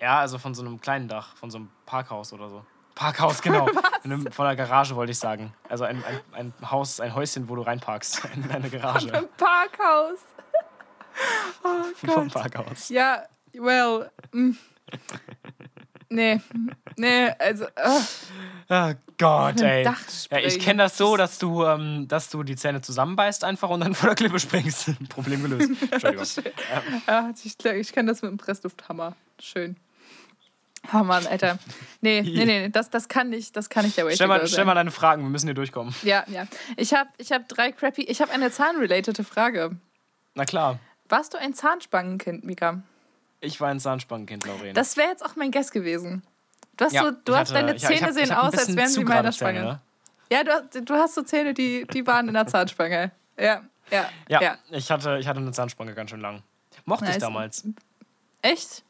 [0.00, 2.64] Ja, also von so einem kleinen Dach, von so einem Parkhaus oder so.
[2.94, 3.68] Parkhaus, genau.
[4.04, 5.52] In einem, von der Garage wollte ich sagen.
[5.68, 8.22] Also ein, ein, ein Haus, ein Häuschen, wo du reinparkst.
[8.34, 9.12] In eine Garage.
[9.12, 10.20] Ein Parkhaus.
[11.62, 12.32] Oh Vom Gott.
[12.32, 12.88] Parkhaus.
[12.88, 14.10] Ja, well.
[14.32, 14.52] mm.
[16.10, 16.40] Nee,
[16.96, 17.64] nee, also.
[17.64, 18.00] Uh,
[18.68, 19.84] Oh Gott, ey.
[19.84, 23.80] Ja, ich kenne das so, dass du, ähm, dass du die Zähne zusammenbeißt einfach und
[23.80, 24.90] dann von der Klippe springst.
[25.08, 25.70] Problem gelöst.
[25.90, 26.26] Entschuldigung.
[27.06, 29.14] ja, ich, ich kenne das mit dem Presslufthammer.
[29.38, 29.76] Schön.
[30.92, 31.58] Oh Mann, Alter.
[32.00, 34.48] Nee, nee, nee, das, das kann nicht, das kann nicht der Way Stell mal, stell
[34.48, 34.66] sein.
[34.66, 35.94] mal deine Fragen, wir müssen hier durchkommen.
[36.02, 36.46] Ja, ja.
[36.76, 38.02] Ich habe ich hab drei crappy.
[38.02, 39.76] Ich habe eine zahnrelatete Frage.
[40.34, 40.78] Na klar,
[41.14, 42.82] Warst du ein Zahnspangenkind, Mika?
[43.40, 44.74] ich war ein Zahnspangenkind, Lauren.
[44.74, 46.24] Das wäre jetzt auch mein Guess gewesen.
[46.76, 48.30] Du hast, Ja, so, du ich hast hatte- deine ich- ich hab- Zähne ich sehen
[48.36, 49.62] hab ein aus, als wären sie meiner gerade Zähne, Spange.
[49.64, 49.80] ne?
[50.32, 53.12] Ja, du, hast- du hast so Zähne, die, die waren in der Zahnspange.
[53.38, 54.58] Ja, ja, Ja, ja.
[54.70, 56.42] Ich, hatte, ich hatte eine Zahnspange ganz schön lang.
[56.84, 57.20] Mochte ich Nice.
[57.20, 57.64] damals.
[58.42, 58.82] Echt?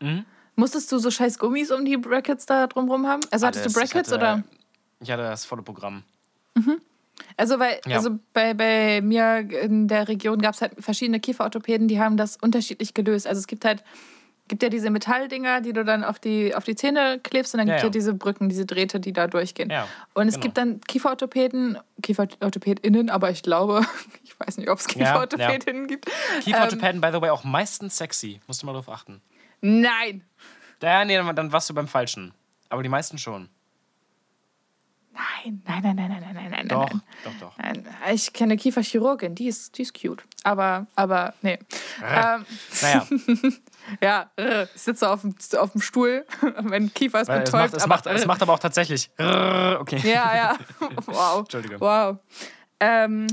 [0.00, 0.24] Mhm.
[0.56, 3.20] Musstest du so scheiß Gummis um die Brackets da drumrum haben?
[3.30, 3.74] Also hattest Alles.
[3.74, 4.44] du Brackets ich hatte, oder?
[4.98, 6.02] Ich hatte das volle Programm.
[7.38, 7.96] Also, weil, Ja.
[7.96, 12.36] also bei, bei mir in der Region gab es halt verschiedene Kieferorthopäden, die haben das
[12.36, 13.26] unterschiedlich gelöst.
[13.26, 13.84] Also es gibt halt,
[14.48, 17.68] gibt ja diese Metalldinger, die du dann auf die, auf die Zähne klebst und dann
[17.68, 17.92] Ja, gibt es ja ja.
[17.92, 19.72] diese Brücken, diese Drähte, die da durchgehen.
[20.14, 20.42] Und es genau.
[20.42, 23.86] gibt dann Kieferorthopäden, KieferorthopädInnen, aber ich glaube,
[24.24, 24.86] ich weiß nicht, ob es.
[24.88, 26.06] KieferorthopädInnen gibt.
[26.42, 28.40] Kieferorthopäden, by the way, auch meistens sexy.
[28.48, 29.22] Musst du mal drauf achten.
[29.60, 30.24] Nein!
[30.82, 32.32] Ja, nee, dann warst du beim Falschen.
[32.68, 33.48] Aber die meisten schon.
[35.18, 37.02] Nein, nein, nein, nein, nein, nein, nein, nein, Doch, nein.
[37.24, 37.58] doch, doch.
[37.58, 40.22] Nein, ich kenne Kieferchirurgin, die ist, die ist cute.
[40.44, 41.58] Aber, aber, nee.
[42.04, 42.46] Ähm,
[42.82, 43.06] Naja,
[44.00, 46.24] ja, äh, ich sitze auf dem, auf dem Stuhl,
[46.62, 47.72] mein Kiefer ist weil es, betäubt.
[47.72, 49.10] macht, es, aber, macht, es macht aber auch tatsächlich.
[49.18, 50.00] Okay.
[50.04, 50.58] Ja, ja.
[51.06, 51.40] Wow.
[51.40, 51.80] Entschuldige.
[51.80, 52.18] Wow.
[52.80, 53.26] Ähm,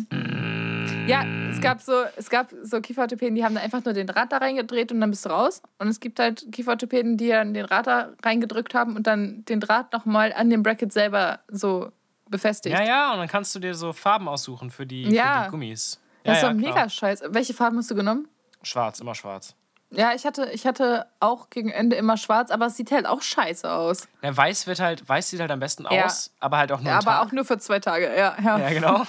[1.07, 4.31] ja, es gab so, es gab so Kieferorthopäden, die haben da einfach nur den Draht
[4.31, 5.61] da reingedreht und dann bist du raus.
[5.79, 9.59] Und es gibt halt Kieferorthopäden, die dann den Draht da reingedrückt haben und dann den
[9.59, 11.91] Draht nochmal an dem Bracket selber so
[12.29, 12.75] befestigt.
[12.75, 15.39] Ja, ja, und dann kannst du dir so Farben aussuchen für die, Ja.
[15.39, 15.99] für die Gummis.
[16.23, 17.33] das ist ja, doch ja, mega scheiße.
[17.33, 18.27] Welche Farben hast du genommen?
[18.63, 19.55] Schwarz, immer schwarz.
[19.91, 23.21] Ja, ich hatte, ich hatte auch gegen Ende immer schwarz, aber es sieht halt auch
[23.21, 24.07] scheiße aus.
[24.21, 26.05] Ja, weiß wird halt, weiß sieht halt am besten Ja.
[26.05, 27.27] aus, aber halt auch nur Ja, aber Tag.
[27.27, 28.35] auch nur für zwei Tage, ja.
[28.43, 28.57] ja.
[28.57, 29.03] Ja, genau.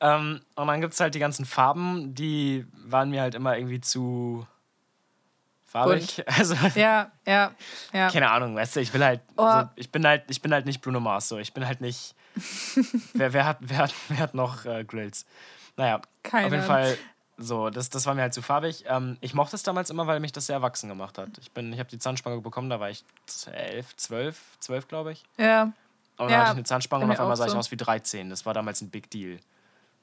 [0.00, 3.80] ähm, und dann gibt es halt die ganzen Farben, die waren mir halt immer irgendwie
[3.80, 4.46] zu
[5.64, 6.24] farbig.
[6.38, 7.52] Also, Ja, ja,
[7.92, 8.10] ja.
[8.10, 9.42] keine Ahnung, weißt du, ich will halt, Oh.
[9.42, 11.38] also, ich bin halt, ich bin halt nicht Bruno Mars, so.
[11.38, 12.14] Ich bin halt nicht.
[13.14, 15.26] wer, wer, hat, wer, hat, wer hat noch äh, Grills?
[15.76, 16.46] Naja, Keine.
[16.46, 16.96] auf jeden Fall,
[17.38, 18.84] so, das, das war mir halt zu farbig.
[18.88, 21.30] Ähm, ich mochte es damals immer, weil mich das sehr erwachsen gemacht hat.
[21.38, 23.04] Ich, bin- ich habe die Zahnspange bekommen, da war ich
[23.52, 25.22] elf, zwölf, zwölf, glaube ich.
[25.36, 25.64] Ja.
[25.64, 25.72] Und
[26.18, 27.58] dann Ja, hatte ich eine Zahnspange und auf einmal sah ich so.
[27.58, 28.30] aus wie 13.
[28.30, 29.38] Das war damals ein Big Deal.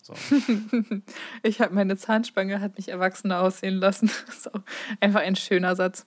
[0.04, 0.14] So.
[1.44, 4.10] Ich habe meine Zahnspange hat mich erwachsener aussehen lassen.
[4.28, 4.62] Das ist auch
[5.00, 6.06] einfach ein schöner Satz.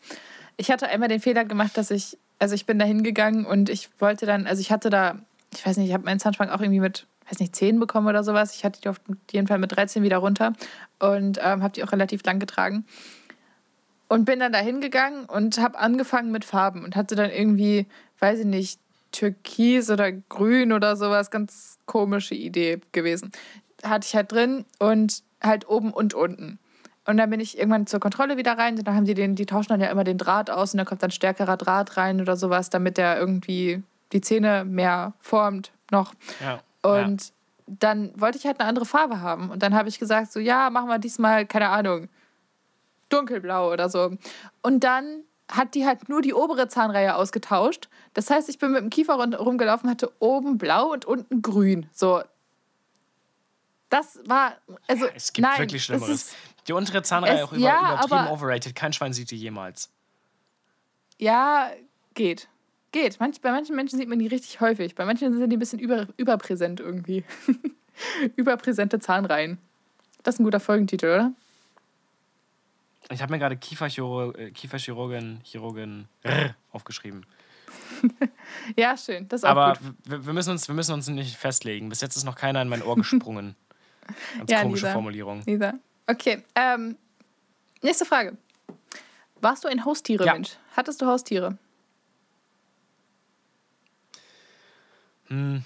[0.57, 3.89] Ich hatte einmal den Fehler gemacht, dass ich, also ich bin da hingegangen und ich
[4.01, 5.19] wollte dann, also ich hatte da,
[5.53, 8.25] ich weiß nicht, ich habe meinen Zahnspange auch irgendwie mit, weiß nicht, 10 bekommen oder
[8.25, 8.55] sowas.
[8.55, 9.01] Ich hatte die auf
[9.31, 10.53] jeden Fall mit 13 wieder runter
[10.99, 12.85] und ähm, habe die auch relativ lang getragen.
[14.09, 17.87] Und bin dann da hingegangen und habe angefangen mit Farben und hatte dann irgendwie,
[18.21, 21.33] weiß ich nicht, Türkis oder Grün oder sowas.
[21.33, 23.33] Ganz komische Idee gewesen.
[23.83, 26.61] Hatte ich halt drin und halt oben und unten.
[27.07, 28.79] Und dann bin ich irgendwann zur Kontrolle wieder rein.
[28.79, 30.85] Und dann haben die den, die tauschen dann ja immer den Draht aus und da
[30.85, 36.15] kommt dann stärkerer Draht rein oder sowas, damit der irgendwie die Zähne mehr formt noch.
[36.41, 36.61] Ja.
[36.87, 37.33] Und
[37.67, 39.51] dann wollte ich halt eine andere Farbe haben.
[39.51, 42.09] Und dann habe ich gesagt, so, ja, machen wir diesmal, keine Ahnung,
[43.09, 44.17] dunkelblau oder so.
[44.63, 47.89] Und dann hat die halt nur die obere Zahnreihe ausgetauscht.
[48.15, 51.89] Das heißt, ich bin mit dem Kiefer rumgelaufen, hatte oben blau und unten grün.
[51.93, 52.23] So.
[53.89, 54.55] Das war,
[54.89, 56.11] also, Es gibt nein, wirklich Schlimmeres.
[56.11, 58.75] ist- Die untere Zahnreihe Es- auch über, ja, übertrieben aber- overrated.
[58.75, 59.91] Kein Schwein sieht die jemals.
[61.19, 61.71] Ja,
[62.15, 62.49] geht.
[62.93, 63.21] Geht.
[63.21, 64.95] Manch, bei manchen Menschen sieht man die richtig häufig.
[64.95, 67.25] Bei manchen sind die ein bisschen über, überpräsent irgendwie.
[68.37, 69.59] Überpräsente Zahnreihen.
[70.23, 71.33] Das ist ein guter Folgentitel, oder?
[73.11, 77.25] Ich habe mir gerade äh, Kieferchirurgin Chirurgin R aufgeschrieben.
[78.77, 79.29] Ja, schön.
[79.29, 79.93] Das ist auch Aber gut.
[80.05, 81.89] wir, wir, müssen uns, wir müssen uns nicht festlegen.
[81.89, 83.55] Bis jetzt ist noch keiner in mein Ohr gesprungen.
[84.39, 84.93] Ganz Ja, komische Lisa.
[84.93, 85.43] Formulierung.
[85.47, 85.75] Lisa.
[86.07, 86.43] Okay.
[86.55, 86.97] Ähm,
[87.83, 88.37] nächste Frage.
[89.41, 90.57] Warst du ein Haustiere-Mensch?
[90.77, 91.59] Hattest du Haustiere?
[95.29, 95.65] Hm.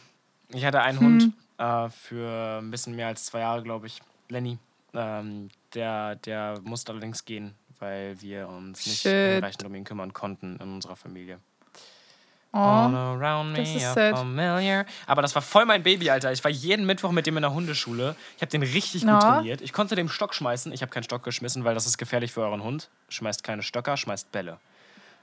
[0.48, 4.00] Ich hatte einen Hund äh, für ein bisschen mehr als zwei Jahre, glaube ich.
[4.28, 4.58] Lenny.
[4.94, 10.56] Ähm, der, der musste allerdings gehen, weil wir uns nicht hinreichend um ihn kümmern konnten
[10.56, 11.38] in unserer Familie.
[12.52, 12.58] Oh.
[12.58, 14.18] All around das me sad.
[14.18, 14.84] familiar.
[15.06, 16.32] Aber das war voll mein Baby, Alter.
[16.32, 18.16] Ich war jeden Mittwoch mit dem in der Hundeschule.
[18.36, 19.20] Ich habe den richtig gut Ja.
[19.20, 19.60] trainiert.
[19.60, 20.72] Ich konnte dem Stock schmeißen.
[20.72, 22.90] Ich habe keinen Stock geschmissen, weil das ist gefährlich für euren Hund.
[23.08, 24.58] Schmeißt keine Stöcker, schmeißt Bälle.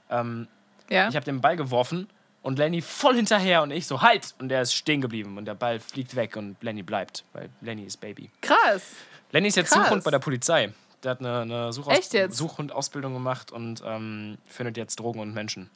[0.08, 0.48] Ähm,
[0.88, 1.08] Ja.
[1.10, 2.08] ich habe den Ball geworfen
[2.48, 4.34] und Lenny voll hinterher und ich so, halt!
[4.38, 7.82] Und der ist stehen geblieben und der Ball fliegt weg und Lenny bleibt, weil Lenny
[7.82, 8.30] ist Baby.
[8.40, 8.84] Krass.
[9.32, 9.84] Lenny ist jetzt Krass.
[9.84, 10.72] Suchhund bei der Polizei.
[11.02, 12.10] Der hat eine, eine Suchaus?
[12.30, 15.68] Suchhundausbildung gemacht und ähm, findet jetzt Drogen und Menschen.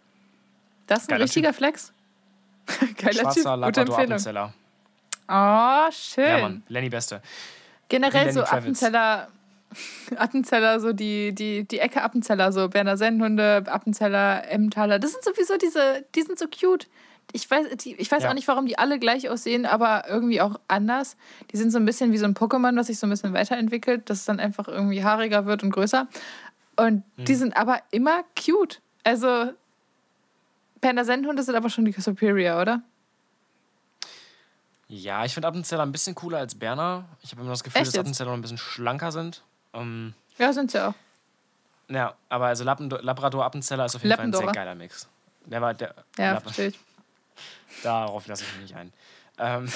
[0.87, 1.93] Das ist ein Geiler richtiger Flex.
[2.97, 3.61] Geiler Schwarzer Typ.
[3.61, 3.99] Labrador.
[3.99, 4.55] Appenzeller.
[5.29, 6.25] Oh, schön.
[6.25, 6.63] Ja, Mann.
[6.69, 7.21] Lenny Beste.
[7.91, 8.83] Generell Lenny so Kravitz.
[8.83, 9.29] Appenzeller,
[10.17, 14.99] Appenzeller, so die, die, die Ecke Appenzeller, so Berner Sennhunde, Appenzeller, Emmentaler.
[14.99, 16.89] Das sind sowieso diese, die sind so cute.
[17.33, 18.31] Ich weiß, die, ich weiß Ja.
[18.31, 21.17] auch nicht, warum die alle gleich aussehen, aber irgendwie auch anders.
[21.53, 24.11] Die sind so ein bisschen wie so ein Pokémon, was sich so ein bisschen weiterentwickelt,
[24.11, 26.09] das dann einfach irgendwie haariger wird und größer.
[26.77, 27.25] Und Hm.
[27.25, 28.81] die sind aber immer cute.
[29.05, 29.53] Also,
[30.81, 32.83] Berner Sennhunde sind aber schon die Superior, oder?
[34.89, 37.07] Ja, ich finde Appenzeller ein bisschen cooler als Berner.
[37.23, 38.01] Ich habe immer das Gefühl, Echt dass?
[38.01, 39.43] Appenzeller noch ein bisschen schlanker sind.
[39.75, 40.95] Ähm, Ja, sind sie auch.
[41.89, 45.09] ja, aber also Lappendo Labrador Appenzeller ist auf jeden Fall ein sehr geiler Mix.
[45.47, 45.95] Der war der.
[46.19, 46.79] Ja, verstehe ich.
[47.83, 48.93] Darauf lasse ich mich nicht ein.
[49.39, 49.69] Ähm,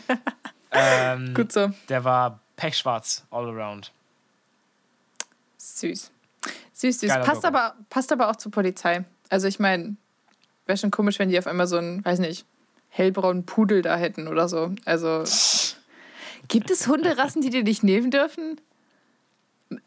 [0.70, 1.70] ähm, Gut so.
[1.88, 3.92] Der war pechschwarz, all around.
[5.58, 6.10] Süß.
[6.72, 7.08] Süß, süß.
[7.08, 9.04] Geiler Passt aber, passt aber auch zur Polizei.
[9.30, 9.96] Also ich meine,
[10.66, 12.46] wäre schon komisch, wenn die auf einmal so einen, weiß nicht,
[12.88, 14.72] hellbraunen Pudel da hätten oder so.
[14.84, 15.24] Also
[16.48, 18.60] gibt es Hunderassen, die dir nicht nehmen dürfen?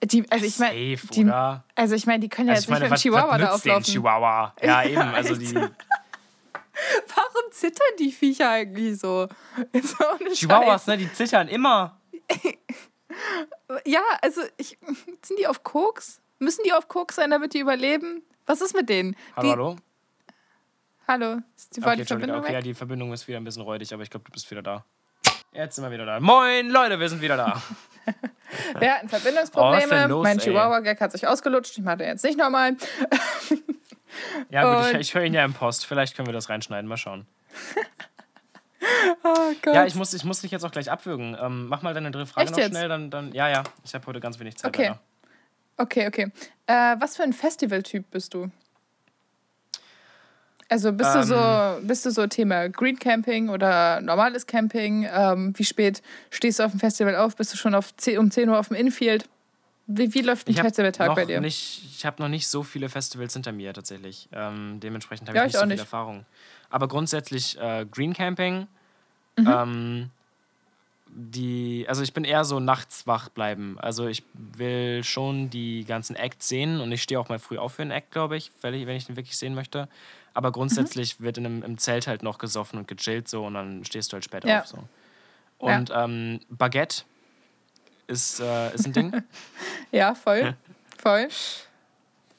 [0.04, 1.32] Die, also ich meine, die,
[1.76, 3.84] also ich meine, die können ja Also jetzt nicht mit dem Chihuahua was da auflaufen.
[3.84, 4.54] Chihuahua.
[4.62, 4.98] Ja, eben.
[5.02, 9.28] Also die Warum zittern die Viecher eigentlich so?
[9.74, 10.88] Eine Chihuahuas, Scheiß.
[10.88, 11.98] ne, die zittern immer.
[13.86, 14.78] Ja, also ich,
[15.24, 16.22] sind die auf Koks?
[16.38, 18.22] Müssen die auf Koks sein, damit die überleben?
[18.46, 19.16] Was ist mit denen?
[19.36, 19.76] Hallo, die, hallo?
[21.08, 22.06] Hallo, ist die, Okay, die.
[22.06, 22.64] Verbindung Okay, ja, weg?
[22.64, 24.86] die Verbindung ist wieder ein bisschen räudig, aber ich glaube, du bist wieder da.
[25.52, 26.20] Jetzt sind wir wieder da.
[26.20, 27.62] Moin, Leute, wir sind wieder da.
[28.80, 30.08] Wir hatten Verbindungsprobleme.
[30.08, 30.38] los, mein?
[30.38, 31.78] Chihuahua-Gag hat sich ausgelutscht.
[31.78, 32.76] Ich mache den jetzt nicht nochmal.
[34.50, 35.86] Ja, gut, ich, ich höre ihn ja im Post.
[35.86, 36.88] Vielleicht können wir das reinschneiden.
[36.88, 37.28] Mal schauen.
[39.24, 39.52] Oh.
[39.74, 41.36] Ja, ich muss, ich muss dich jetzt auch gleich abwürgen.
[41.42, 42.70] Ähm, mach mal deine dritte Frage Echt noch jetzt?
[42.70, 42.88] schnell.
[42.88, 43.64] Dann, dann, ja, ja.
[43.84, 44.70] Ich habe heute ganz wenig Zeit.
[44.70, 44.84] Okay.
[44.84, 45.00] leider.
[45.78, 46.32] Okay, okay.
[46.68, 48.50] Äh, was für ein Festivaltyp bist du?
[50.70, 51.24] Also bist du Ähm.
[51.26, 55.08] so, bist du so Thema Green Camping oder normales Camping?
[55.12, 57.36] Ähm, wie spät stehst du auf dem Festival auf?
[57.36, 59.30] Bist du schon auf 10, um 10 Uhr auf dem Infield?
[59.90, 61.40] Wie, wie läuft ein habe Festivaltag bei dir?
[61.40, 64.28] nicht, ich hab noch nicht so viele Festivals hinter mir tatsächlich.
[64.34, 65.80] Ähm, dementsprechend habe Ja, ich nicht ich so viel nicht.
[65.80, 66.26] Erfahrung.
[66.70, 68.68] Aber grundsätzlich äh, Green Camping.
[69.38, 69.48] Mhm.
[69.48, 70.10] Ähm,
[71.10, 73.78] die, also ich bin eher so nachts wach bleiben.
[73.80, 77.76] Also ich will schon die ganzen Acts sehen und ich stehe auch mal früh auf
[77.76, 79.88] für einen Act, glaube ich, wenn ich, wenn ich den wirklich sehen möchte.
[80.38, 83.84] Aber grundsätzlich wird in einem, im Zelt halt noch gesoffen und gechillt so und dann
[83.86, 84.62] stehst du halt später Ja.
[84.62, 84.78] auf so.
[85.58, 87.06] Und ähm, Baguette
[88.06, 89.24] ist, äh, ist ein Ding.
[89.92, 90.56] Ja, voll.
[91.00, 91.28] voll.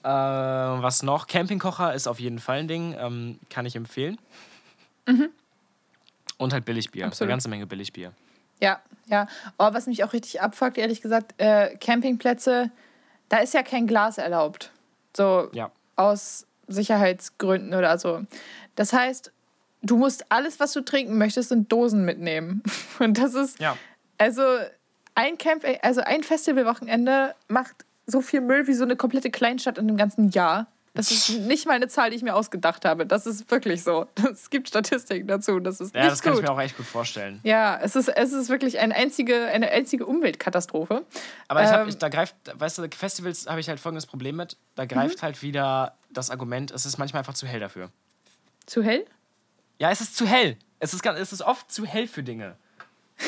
[0.05, 1.27] Äh, was noch?
[1.27, 2.95] Campingkocher ist auf jeden Fall ein Ding.
[2.97, 4.17] Ähm, kann ich empfehlen.
[6.37, 7.07] Und halt Billigbier.
[7.07, 7.09] Mhm.
[7.09, 7.27] Absolut.
[7.29, 8.13] Eine ganze Menge Billigbier.
[8.61, 9.27] Ja, ja.
[9.59, 12.71] Oh, was mich auch richtig abfuckt, ehrlich gesagt, äh, Campingplätze,
[13.29, 14.71] da ist ja kein Glas erlaubt.
[15.17, 15.73] So Ja.
[15.97, 18.23] aus Sicherheitsgründen oder so.
[18.77, 19.33] Das heißt,
[19.83, 22.63] du musst alles, was du trinken möchtest, in Dosen mitnehmen.
[22.99, 23.77] Und das ist, Ja.
[24.19, 24.43] also
[25.15, 29.87] ein Camp, also ein Festivalwochenende macht so viel Müll wie so eine komplette Kleinstadt in
[29.89, 30.67] dem ganzen Jahr.
[30.95, 33.07] Das ist nicht mal eine Zahl, die ich mir ausgedacht habe.
[33.07, 34.07] Das ist wirklich so.
[34.33, 35.61] Es gibt Statistiken dazu.
[35.61, 36.43] Das ist Ja, nicht das kann gut.
[36.43, 37.39] ich mir auch echt gut vorstellen.
[37.45, 41.05] ja, es ist, es ist wirklich eine einzige, eine einzige Umweltkatastrophe.
[41.47, 44.37] Aber ich hab, Ähm, ich, da greift, weißt du, Festivals habe ich halt folgendes Problem
[44.37, 44.57] mit.
[44.75, 44.89] Da Mhm.
[44.89, 47.91] greift halt wieder das Argument, es ist manchmal einfach zu hell dafür.
[48.67, 49.07] Zu hell?
[49.79, 50.57] Ja, es ist zu hell.
[50.81, 52.57] Es ist, es ist oft zu hell für Dinge.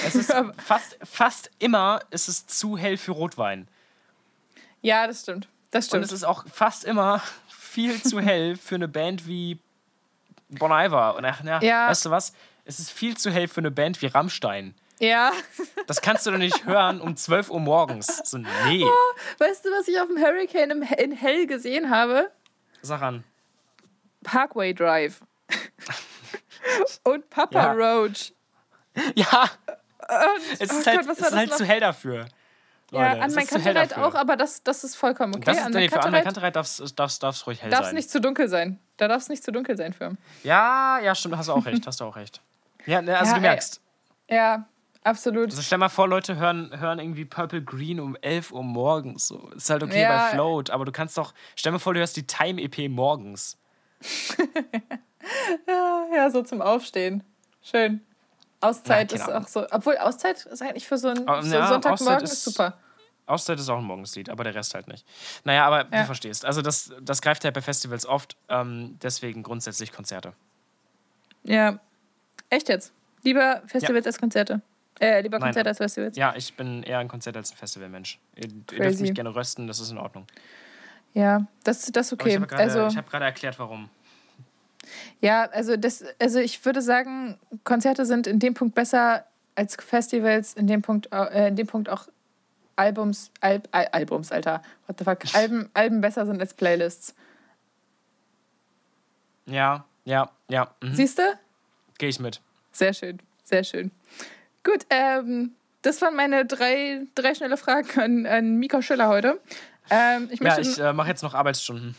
[0.07, 0.33] Es ist
[0.67, 3.69] fast, fast immer ist es zu hell für Rotwein.
[4.83, 5.49] Ja, das stimmt.
[5.73, 6.05] Das Und stimmt.
[6.07, 7.23] es ist auch fast immer
[7.71, 9.59] viel zu hell für eine Band wie
[10.49, 11.16] Bon Iver.
[11.16, 11.89] Und ach, na, Ja.
[11.89, 12.33] weißt du was?
[12.64, 14.75] Es ist viel zu hell für eine Band wie Rammstein.
[14.99, 15.33] ja.
[15.87, 18.07] Das kannst du doch nicht hören um 12 Uhr morgens.
[18.25, 18.85] So, nee.
[19.39, 22.31] Weißt du, was ich auf dem Hurricane im, in Hell gesehen habe?
[22.83, 23.25] Sag an.
[24.23, 25.21] Parkway Drive.
[27.05, 27.73] Und Papa Ja.
[27.73, 28.33] Roach.
[29.14, 29.49] Ja,
[30.01, 31.57] Und, es oh ist halt, Gott, es ist halt noch?
[31.57, 32.27] zu hell dafür.
[32.93, 35.45] Ja, Leute, an mein Kantereit auch, aber das, das ist vollkommen okay.
[35.47, 37.80] Das ist, an nee, mein für Anna Kantereit Kantereit darf es darf's ruhig hell darf
[37.80, 37.95] es sein.
[37.95, 38.78] nicht zu dunkel sein.
[38.97, 40.16] Da darf es nicht zu dunkel sein für.
[40.43, 41.86] Ja, ja, stimmt, hast du auch recht.
[41.86, 42.41] Hast du auch recht.
[42.86, 43.80] Ja, also Ja, du merkst.
[44.28, 44.66] Ja,
[45.05, 45.51] absolut.
[45.51, 49.28] Also stell mal vor, Leute hören, hören irgendwie Purple Green um 11 Uhr morgens.
[49.28, 49.51] So.
[49.51, 50.16] Ist halt okay Ja.
[50.26, 51.32] bei Float, aber du kannst doch.
[51.57, 53.57] Stell mal vor, du hörst die Time-EP morgens.
[56.14, 57.22] Ja, so zum Aufstehen.
[57.62, 58.01] Schön.
[58.61, 59.45] Auszeit Na, keine ist Ahnung.
[59.45, 59.67] auch so.
[59.71, 62.79] Obwohl, Auszeit ist eigentlich für so einen Ah, so ja, Sonntagmorgen Auszeit ist ist- super.
[63.27, 65.07] Auszeit ist auch ein Morgenslied, aber der Rest halt nicht.
[65.45, 66.01] Naja, aber Ja.
[66.01, 66.45] du verstehst.
[66.45, 70.33] Also das, das greift ja bei Festivals oft, ähm, deswegen grundsätzlich Konzerte.
[71.45, 71.79] Ja.
[72.49, 72.93] Echt jetzt?
[73.23, 74.61] Lieber Festivals als Konzerte.
[74.99, 75.49] Äh, lieber Nein.
[75.49, 76.17] Konzerte als Festivals.
[76.17, 78.19] Ja, ich bin eher ein Konzert als ein Festivalmensch.
[78.35, 80.27] Ihr, ihr dürft mich gerne rösten, das ist in Ordnung.
[81.15, 82.31] Ja, das, das ist Aber okay.
[82.31, 83.89] ich habe gerade also, ich hab gerade erklärt, warum.
[85.20, 89.24] Ja, also, das, also ich würde sagen, Konzerte sind in dem Punkt besser
[89.55, 92.09] als Festivals, in dem Punkt, äh, in dem Punkt auch
[92.76, 94.62] Albums, Al Al Albums, Alter.
[94.86, 95.18] What the fuck?
[95.34, 97.14] Alben, Alben besser sind als Playlists.
[99.47, 100.74] Ja, ja, ja.
[100.82, 100.95] Mhm.
[100.95, 101.22] Siehst du?
[101.99, 102.41] Gehe ich mit.
[102.72, 103.91] Sehr schön, sehr schön.
[104.64, 109.41] Gut, ähm, das waren meine drei, drei schnelle Fragen an, an Mika Schiller heute.
[109.91, 111.97] Ähm, ich Ja, ich äh, mache jetzt noch Arbeitsstunden.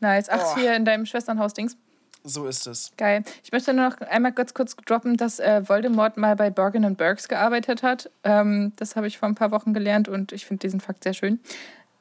[0.00, 0.28] nice.
[0.28, 0.56] Ach, Oh.
[0.58, 1.76] hier in deinem Schwesternhaus-Dings.
[2.22, 2.92] So ist es.
[2.96, 3.22] Geil.
[3.42, 7.28] Ich möchte nur noch einmal ganz kurz droppen, dass äh, Voldemort mal bei Bergen Burks
[7.28, 8.10] gearbeitet hat.
[8.24, 11.14] Ähm, das habe ich vor ein paar Wochen gelernt und ich finde diesen Fakt sehr
[11.14, 11.40] schön.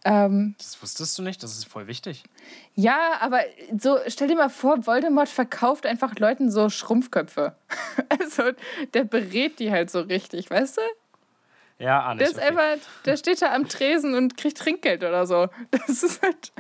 [0.06, 1.44] Ähm, Das wusstest du nicht?
[1.44, 2.24] Das ist voll wichtig.
[2.74, 3.42] ja, aber
[3.78, 7.56] so, stell dir mal vor, Voldemort verkauft einfach Leuten so Schrumpfköpfe.
[8.20, 8.52] also,
[8.94, 10.82] der berät die halt so richtig, weißt du?
[11.84, 15.48] Ja, ah, Der ist einfach, der steht da am Tresen und kriegt Trinkgeld oder so.
[15.72, 16.52] Das ist halt.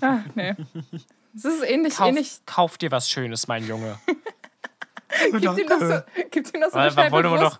[0.00, 0.54] Ach, nee.
[1.42, 2.40] Das ist ähnlich, Kauf, ähnlich.
[2.46, 3.98] kauf dir was Schönes, mein Junge.
[5.32, 7.58] Gibt ihm noch so, gibt ihm noch so eine Weil, Scheibe Voldemort, noch.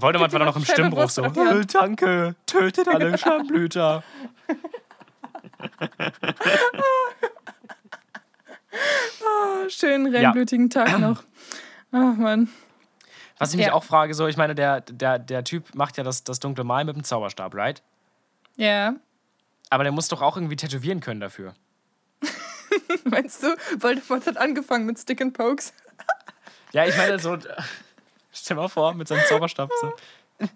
[0.00, 1.24] Voldemort war doch noch im Stimmbruch so.
[1.24, 1.36] Hand.
[1.36, 4.02] "Äh, danke, tötet alle Schamblüter.
[8.72, 11.22] Oh, schönen rennblütigen Tag noch.
[11.92, 12.48] Ach, Mann.
[13.38, 13.72] Was ich mich Ja.
[13.72, 16.84] auch frage, so, ich meine, der, der, der Typ macht ja das, das dunkle Mal
[16.84, 17.82] mit dem Zauberstab, right?
[18.56, 18.94] Ja.
[19.70, 21.54] Aber der muss doch auch irgendwie tätowieren können dafür.
[23.04, 25.72] Meinst du, Voldemort hat angefangen mit Stick and Pokes?
[26.72, 27.36] Ja, ich meine, so.
[28.32, 29.72] Stell mal vor, mit seinem Zauberstab.
[29.80, 29.92] So.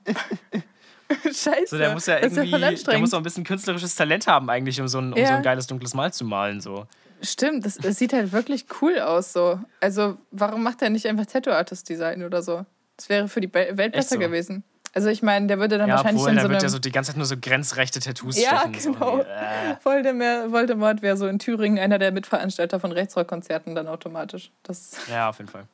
[1.24, 1.66] Scheiße.
[1.66, 2.50] so der muss ja ja irgendwie.
[2.50, 5.26] voll der muss auch ein bisschen künstlerisches Talent haben, eigentlich, um so ein, um Ja.
[5.26, 6.60] so ein geiles dunkles Mal zu malen.
[6.60, 6.86] So.
[7.20, 9.58] Stimmt, das, das sieht halt wirklich cool aus so.
[9.80, 12.64] Also, warum macht er nicht einfach Tattoo-Artist-Design oder so?
[12.96, 14.18] Das wäre für die Welt besser so.
[14.20, 14.62] gewesen.
[14.94, 16.92] Also, ich meine, der würde dann Ja, wahrscheinlich obwohl, in so wird ja so die
[16.92, 18.92] ganze Zeit nur so grenzrechte Tattoos Ja, stechen.
[18.94, 19.16] genau.
[19.16, 19.22] So.
[19.22, 19.76] Äh.
[19.82, 24.50] Voldemort, Voldemort wäre so in Thüringen einer der Mitveranstalter von Rechtsrockkonzerten dann automatisch.
[24.62, 25.64] Das, Ja, auf jeden Fall.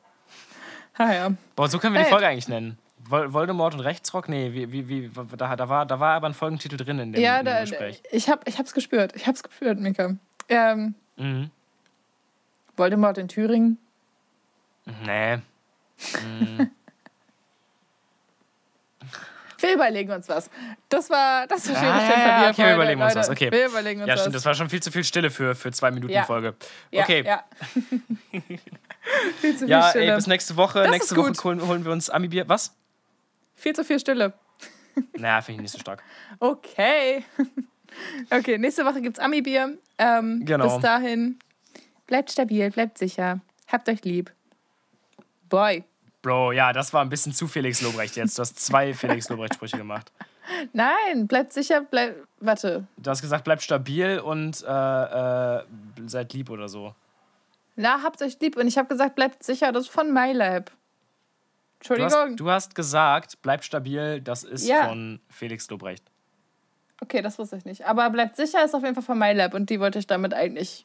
[0.96, 1.32] ah ja.
[1.54, 2.10] Boah, so können wir die Ey.
[2.10, 2.78] Folge eigentlich nennen.
[3.08, 4.28] Vol Voldemort und Rechtsrock?
[4.28, 7.22] Nee, wie, wie, wie, da, da, war, da war aber ein Folgentitel drin in dem,
[7.22, 8.02] Ja, in dem da, Gespräch.
[8.10, 9.14] ich, hab, ich hab's gespürt.
[9.16, 10.14] Ich hab's gespürt, Mika.
[10.48, 11.50] Ähm, Mhm.
[12.76, 13.76] Voldemort in Thüringen.
[15.04, 15.38] Nee.
[19.60, 20.50] Wir überlegen uns was.
[20.88, 23.50] Das war, das war Ah, schwierig ja, ja, okay, wir überlegen uns was, okay.
[23.52, 24.20] Wir überlegen uns Ja, was.
[24.20, 26.24] stimmt, das war schon viel zu viel Stille für, für zwei Minuten Ja.
[26.24, 26.54] Folge.
[26.90, 27.44] ja, Okay, ja,
[28.32, 28.40] Ja.
[29.40, 30.14] viel zu viel ey, Stille.
[30.16, 30.82] bis nächste Woche.
[30.82, 32.48] Das nächste Woche holen, holen wir uns Ami-Bier.
[32.48, 32.74] Was?
[33.54, 34.32] viel zu viel Stille.
[35.16, 36.02] Naja, finde ich nicht so stark.
[36.38, 37.24] Okay.
[38.30, 39.76] Okay, nächste Woche gibt's Ami-Bier.
[39.98, 40.64] Ähm, Genau.
[40.76, 41.40] Bis dahin,
[42.06, 43.40] bleibt stabil, bleibt sicher.
[43.66, 44.30] Habt euch lieb.
[45.48, 45.82] Boy.
[46.22, 48.36] Bro, ja, das war ein bisschen zu Felix Lobrecht jetzt.
[48.38, 50.12] Du hast zwei Felix Lobrecht-Sprüche gemacht.
[50.72, 52.26] Nein, bleibt sicher, bleibt.
[52.40, 52.86] Warte.
[52.96, 54.66] Du hast gesagt, bleib stabil und äh,
[55.58, 55.62] äh,
[56.06, 56.94] seid lieb oder so.
[57.76, 58.56] Na, habt euch lieb.
[58.56, 60.66] Und ich habe gesagt, bleibt sicher, das ist von MyLab.
[60.66, 60.74] Du
[61.94, 62.10] Entschuldigung.
[62.30, 64.88] hast, du hast gesagt, bleib stabil, das ist Ja.
[64.88, 66.04] von Felix Lobrecht.
[67.00, 67.86] Okay, das wusste ich nicht.
[67.86, 70.84] Aber bleibt sicher ist auf jeden Fall von MyLab und die wollte ich damit eigentlich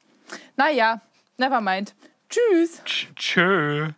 [0.56, 1.02] Naja,
[1.38, 1.94] never mind.
[2.30, 2.82] Tschüss.
[2.86, 3.90] Tsch- Tschö.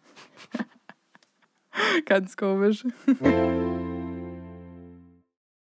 [2.05, 2.85] Ganz komisch.